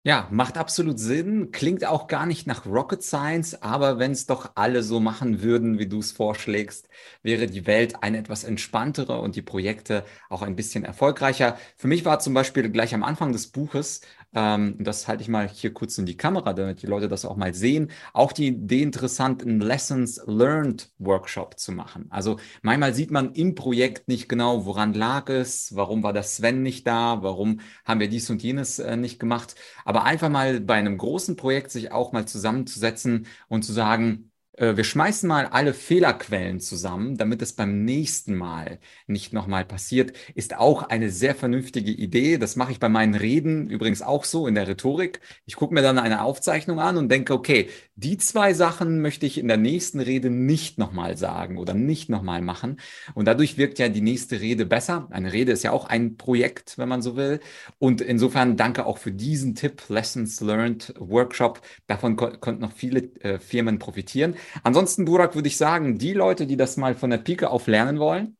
Ja, 0.04 0.26
macht 0.32 0.58
absolut 0.58 0.98
Sinn, 0.98 1.52
klingt 1.52 1.84
auch 1.84 2.08
gar 2.08 2.26
nicht 2.26 2.44
nach 2.48 2.66
Rocket 2.66 3.04
Science, 3.04 3.62
aber 3.62 4.00
wenn 4.00 4.10
es 4.10 4.26
doch 4.26 4.50
alle 4.56 4.82
so 4.82 4.98
machen 4.98 5.42
würden, 5.42 5.78
wie 5.78 5.86
du 5.86 6.00
es 6.00 6.10
vorschlägst, 6.10 6.88
wäre 7.22 7.46
die 7.46 7.66
Welt 7.68 8.02
eine 8.02 8.18
etwas 8.18 8.42
entspanntere 8.42 9.20
und 9.20 9.36
die 9.36 9.42
Projekte 9.42 10.04
auch 10.28 10.42
ein 10.42 10.56
bisschen 10.56 10.84
erfolgreicher. 10.84 11.56
Für 11.76 11.86
mich 11.86 12.04
war 12.04 12.18
zum 12.18 12.34
Beispiel 12.34 12.68
gleich 12.70 12.94
am 12.94 13.04
Anfang 13.04 13.30
des 13.30 13.46
Buches 13.52 14.00
ähm, 14.34 14.76
das 14.78 15.08
halte 15.08 15.22
ich 15.22 15.28
mal 15.28 15.48
hier 15.48 15.72
kurz 15.74 15.98
in 15.98 16.06
die 16.06 16.16
Kamera, 16.16 16.52
damit 16.52 16.82
die 16.82 16.86
Leute 16.86 17.08
das 17.08 17.24
auch 17.24 17.36
mal 17.36 17.54
sehen, 17.54 17.90
auch 18.12 18.32
die 18.32 18.48
Idee 18.48 18.82
interessant, 18.82 19.42
einen 19.42 19.60
Lessons 19.60 20.20
Learned 20.26 20.90
Workshop 20.98 21.58
zu 21.58 21.72
machen. 21.72 22.06
Also 22.10 22.38
manchmal 22.62 22.94
sieht 22.94 23.10
man 23.10 23.32
im 23.34 23.54
Projekt 23.54 24.08
nicht 24.08 24.28
genau, 24.28 24.64
woran 24.66 24.94
lag 24.94 25.28
es, 25.28 25.74
warum 25.76 26.02
war 26.02 26.12
das 26.12 26.36
Sven 26.36 26.62
nicht 26.62 26.86
da, 26.86 27.22
warum 27.22 27.60
haben 27.84 28.00
wir 28.00 28.08
dies 28.08 28.30
und 28.30 28.42
jenes 28.42 28.78
äh, 28.78 28.96
nicht 28.96 29.18
gemacht. 29.20 29.54
Aber 29.84 30.04
einfach 30.04 30.28
mal 30.30 30.60
bei 30.60 30.74
einem 30.74 30.98
großen 30.98 31.36
Projekt 31.36 31.70
sich 31.70 31.92
auch 31.92 32.12
mal 32.12 32.26
zusammenzusetzen 32.26 33.26
und 33.48 33.62
zu 33.64 33.72
sagen, 33.72 34.31
wir 34.58 34.84
schmeißen 34.84 35.26
mal 35.26 35.46
alle 35.46 35.72
Fehlerquellen 35.72 36.60
zusammen, 36.60 37.16
damit 37.16 37.40
es 37.40 37.54
beim 37.54 37.84
nächsten 37.84 38.34
Mal 38.34 38.80
nicht 39.06 39.32
nochmal 39.32 39.64
passiert, 39.64 40.12
ist 40.34 40.56
auch 40.56 40.82
eine 40.82 41.10
sehr 41.10 41.34
vernünftige 41.34 41.90
Idee. 41.90 42.36
Das 42.36 42.56
mache 42.56 42.72
ich 42.72 42.78
bei 42.78 42.90
meinen 42.90 43.14
Reden 43.14 43.70
übrigens 43.70 44.02
auch 44.02 44.24
so 44.24 44.46
in 44.46 44.54
der 44.54 44.68
Rhetorik. 44.68 45.20
Ich 45.46 45.56
gucke 45.56 45.72
mir 45.72 45.80
dann 45.80 45.98
eine 45.98 46.22
Aufzeichnung 46.22 46.80
an 46.80 46.98
und 46.98 47.10
denke, 47.10 47.32
okay, 47.32 47.70
die 47.94 48.18
zwei 48.18 48.52
Sachen 48.52 49.00
möchte 49.00 49.24
ich 49.24 49.38
in 49.38 49.48
der 49.48 49.56
nächsten 49.56 50.00
Rede 50.00 50.28
nicht 50.28 50.76
nochmal 50.76 51.16
sagen 51.16 51.56
oder 51.56 51.72
nicht 51.72 52.10
nochmal 52.10 52.42
machen. 52.42 52.78
Und 53.14 53.26
dadurch 53.26 53.56
wirkt 53.56 53.78
ja 53.78 53.88
die 53.88 54.00
nächste 54.02 54.40
Rede 54.40 54.66
besser. 54.66 55.08
Eine 55.10 55.32
Rede 55.32 55.52
ist 55.52 55.62
ja 55.62 55.72
auch 55.72 55.86
ein 55.86 56.16
Projekt, 56.16 56.76
wenn 56.76 56.88
man 56.88 57.00
so 57.00 57.16
will. 57.16 57.40
Und 57.78 58.00
insofern 58.02 58.56
danke 58.56 58.84
auch 58.84 58.98
für 58.98 59.12
diesen 59.12 59.54
Tipp, 59.54 59.82
Lessons 59.88 60.40
Learned 60.40 60.92
Workshop. 60.98 61.62
Davon 61.86 62.16
ko 62.16 62.30
konnten 62.38 62.60
noch 62.60 62.72
viele 62.72 63.02
äh, 63.20 63.38
Firmen 63.38 63.78
profitieren. 63.78 64.34
Ansonsten, 64.62 65.04
Burak, 65.04 65.34
würde 65.34 65.48
ich 65.48 65.56
sagen, 65.56 65.98
die 65.98 66.12
Leute, 66.12 66.46
die 66.46 66.56
das 66.56 66.76
mal 66.76 66.94
von 66.94 67.10
der 67.10 67.18
Pike 67.18 67.50
auf 67.50 67.66
lernen 67.66 67.98
wollen, 67.98 68.36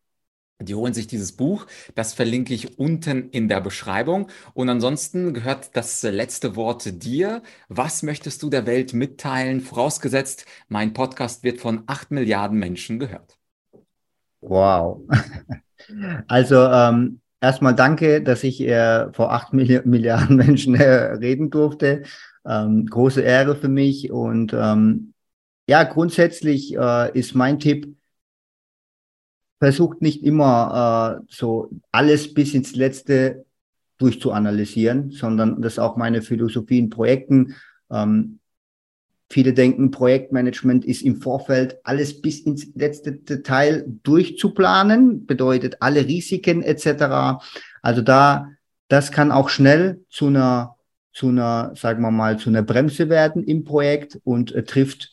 die 0.60 0.74
holen 0.74 0.94
sich 0.94 1.06
dieses 1.06 1.32
Buch. 1.32 1.66
Das 1.94 2.14
verlinke 2.14 2.54
ich 2.54 2.78
unten 2.78 3.30
in 3.30 3.48
der 3.48 3.60
Beschreibung. 3.60 4.28
Und 4.54 4.68
ansonsten 4.68 5.34
gehört 5.34 5.76
das 5.76 6.02
letzte 6.02 6.56
Wort 6.56 7.02
dir. 7.02 7.42
Was 7.68 8.02
möchtest 8.02 8.42
du 8.42 8.50
der 8.50 8.66
Welt 8.66 8.94
mitteilen? 8.94 9.60
Vorausgesetzt, 9.60 10.46
mein 10.68 10.92
Podcast 10.92 11.42
wird 11.42 11.60
von 11.60 11.82
acht 11.86 12.10
Milliarden 12.10 12.58
Menschen 12.58 12.98
gehört. 12.98 13.38
Wow. 14.40 15.00
Also 16.28 16.64
ähm, 16.64 17.20
erstmal 17.40 17.74
danke, 17.74 18.22
dass 18.22 18.44
ich 18.44 18.60
äh, 18.60 19.12
vor 19.12 19.32
acht 19.32 19.52
Milliarden 19.52 20.36
Menschen 20.36 20.76
äh, 20.76 20.84
reden 20.84 21.50
durfte. 21.50 22.04
Ähm, 22.46 22.86
große 22.86 23.20
Ehre 23.20 23.56
für 23.56 23.68
mich 23.68 24.12
und 24.12 24.52
ähm, 24.52 25.11
ja, 25.66 25.84
grundsätzlich 25.84 26.76
äh, 26.76 27.18
ist 27.18 27.34
mein 27.34 27.58
Tipp, 27.58 27.94
versucht 29.58 30.02
nicht 30.02 30.24
immer 30.24 31.20
äh, 31.20 31.24
so 31.28 31.70
alles 31.92 32.34
bis 32.34 32.52
ins 32.52 32.74
Letzte 32.74 33.44
durchzuanalysieren, 33.98 35.12
sondern 35.12 35.62
das 35.62 35.74
ist 35.74 35.78
auch 35.78 35.96
meine 35.96 36.22
Philosophie 36.22 36.78
in 36.78 36.90
Projekten. 36.90 37.54
Ähm, 37.88 38.40
viele 39.30 39.52
denken, 39.52 39.92
Projektmanagement 39.92 40.84
ist 40.84 41.02
im 41.02 41.22
Vorfeld 41.22 41.78
alles 41.84 42.20
bis 42.20 42.40
ins 42.40 42.74
letzte 42.74 43.12
Detail 43.12 43.84
durchzuplanen, 44.02 45.26
bedeutet 45.26 45.76
alle 45.78 46.06
Risiken 46.06 46.62
etc. 46.62 47.40
Also 47.80 48.02
da, 48.02 48.48
das 48.88 49.12
kann 49.12 49.30
auch 49.30 49.48
schnell 49.48 50.04
zu 50.10 50.26
einer, 50.26 50.74
zu 51.12 51.28
einer, 51.28 51.72
sagen 51.76 52.02
wir 52.02 52.10
mal, 52.10 52.36
zu 52.36 52.50
einer 52.50 52.62
Bremse 52.62 53.08
werden 53.08 53.44
im 53.44 53.62
Projekt 53.62 54.18
und 54.24 54.52
äh, 54.52 54.64
trifft 54.64 55.12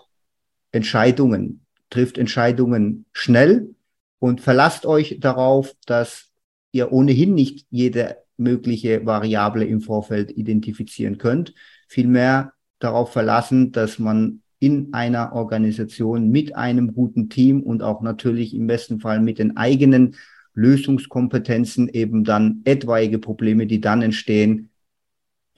Entscheidungen, 0.72 1.66
trifft 1.90 2.18
Entscheidungen 2.18 3.06
schnell 3.12 3.74
und 4.20 4.42
verlasst 4.42 4.86
euch 4.86 5.18
darauf, 5.20 5.76
dass 5.86 6.32
ihr 6.72 6.92
ohnehin 6.92 7.34
nicht 7.34 7.66
jede 7.70 8.18
mögliche 8.38 9.06
Variable 9.06 9.66
im 9.66 9.82
Vorfeld 9.82 10.32
identifizieren 10.32 11.18
könnt. 11.18 11.54
Vielmehr 11.88 12.54
darauf 12.80 13.12
verlassen, 13.12 13.72
dass 13.72 14.00
man 14.00 14.42
in 14.60 14.94
einer 14.94 15.34
Organisation 15.34 16.30
mit 16.30 16.56
einem 16.56 16.94
guten 16.94 17.30
Team 17.30 17.64
und 17.64 17.82
auch 17.82 18.02
natürlich 18.02 18.54
im 18.54 18.68
besten 18.68 19.00
Fall 19.00 19.20
mit 19.22 19.40
den 19.40 19.58
eigenen 19.58 20.16
Lösungskompetenzen 20.54 21.88
eben 21.90 22.24
dann 22.24 22.62
etwaige 22.66 23.20
Probleme, 23.20 23.66
die 23.66 23.80
dann 23.80 24.02
entstehen, 24.02 24.70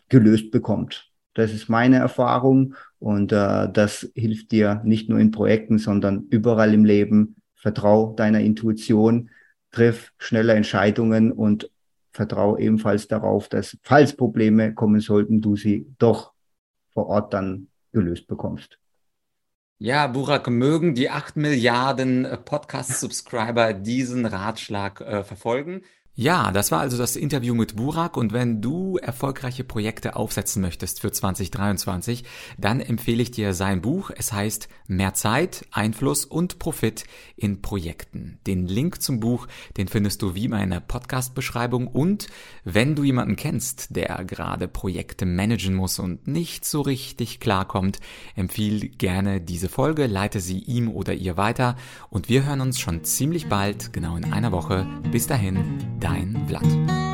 gelöst 0.10 0.52
bekommt. 0.52 1.11
Das 1.34 1.54
ist 1.54 1.70
meine 1.70 1.98
Erfahrung 1.98 2.76
und 3.00 3.32
äh, 3.32 3.72
das 3.72 4.12
hilft 4.16 4.52
dir 4.52 4.82
nicht 4.84 5.10
nur 5.10 5.20
in 5.20 5.32
Projekten, 5.32 5.78
sondern 5.78 6.28
überall 6.30 6.74
im 6.74 6.86
Leben. 6.86 7.38
Vertrau 7.56 8.14
deiner 8.14 8.42
Intuition, 8.42 9.30
triff 9.72 10.12
schnelle 10.18 10.54
Entscheidungen 10.54 11.32
und 11.32 11.70
vertrau 12.12 12.58
ebenfalls 12.58 13.08
darauf, 13.08 13.48
dass 13.48 13.78
falls 13.84 14.16
Probleme 14.16 14.74
kommen 14.74 15.00
sollten, 15.00 15.42
du 15.42 15.56
sie 15.56 15.88
doch 15.98 16.34
vor 16.94 17.08
Ort 17.08 17.34
dann 17.34 17.68
gelöst 17.94 18.28
bekommst. 18.28 18.78
Ja, 19.78 20.06
Burak, 20.06 20.48
mögen 20.48 20.94
die 20.94 21.10
acht 21.10 21.38
Milliarden 21.38 22.26
äh, 22.26 22.38
Podcast-Subscriber 22.38 23.74
diesen 23.74 24.28
Ratschlag 24.28 25.02
äh, 25.02 25.24
verfolgen. 25.24 25.82
Ja, 26.14 26.52
das 26.52 26.74
war 26.74 26.82
also 26.82 26.98
das 26.98 27.16
Interview 27.16 27.56
mit 27.56 27.78
Burak 27.78 28.18
und 28.18 28.34
wenn 28.34 28.62
du 28.62 28.98
erfolgreiche 28.98 29.64
Projekte 29.64 30.18
aufsetzen 30.18 30.62
möchtest 30.62 31.00
für 31.00 31.10
2023, 31.10 32.26
dann 32.58 32.82
empfehle 32.82 33.24
ich 33.24 33.32
dir 33.32 33.54
sein 33.54 33.82
Buch. 33.82 34.12
Es 34.14 34.34
heißt 34.34 34.68
Mehr 34.88 35.14
Zeit, 35.14 35.66
Einfluss 35.72 36.26
und 36.26 36.60
Profit 36.60 37.06
in 37.38 37.62
Projekten. 37.62 38.40
Den 38.46 38.68
Link 38.68 39.02
zum 39.02 39.22
Buch, 39.22 39.48
den 39.78 39.88
findest 39.88 40.22
du 40.22 40.36
wie 40.36 40.46
in 40.46 40.52
meiner 40.52 40.82
Podcast-Beschreibung 40.82 41.88
und 41.88 42.28
wenn 42.66 42.94
du 42.94 43.06
jemanden 43.06 43.38
kennst, 43.38 43.96
der 43.96 44.26
gerade 44.26 44.68
Projekte 44.68 45.26
managen 45.26 45.76
muss 45.76 45.98
und 45.98 46.28
nicht 46.28 46.66
so 46.66 46.82
richtig 46.82 47.40
klarkommt, 47.40 48.02
empfiehl 48.36 48.90
gerne 48.90 49.40
diese 49.40 49.70
Folge, 49.70 50.08
leite 50.08 50.42
sie 50.42 50.60
ihm 50.60 50.90
oder 50.90 51.14
ihr 51.14 51.38
weiter 51.38 51.78
und 52.10 52.28
wir 52.28 52.46
hören 52.46 52.60
uns 52.60 52.82
schon 52.82 53.06
ziemlich 53.06 53.48
bald, 53.48 53.94
genau 53.94 54.18
in 54.18 54.34
einer 54.34 54.52
Woche. 54.52 54.86
Bis 55.10 55.26
dahin, 55.26 55.80
dein 56.02 56.36
Vlad. 56.48 57.11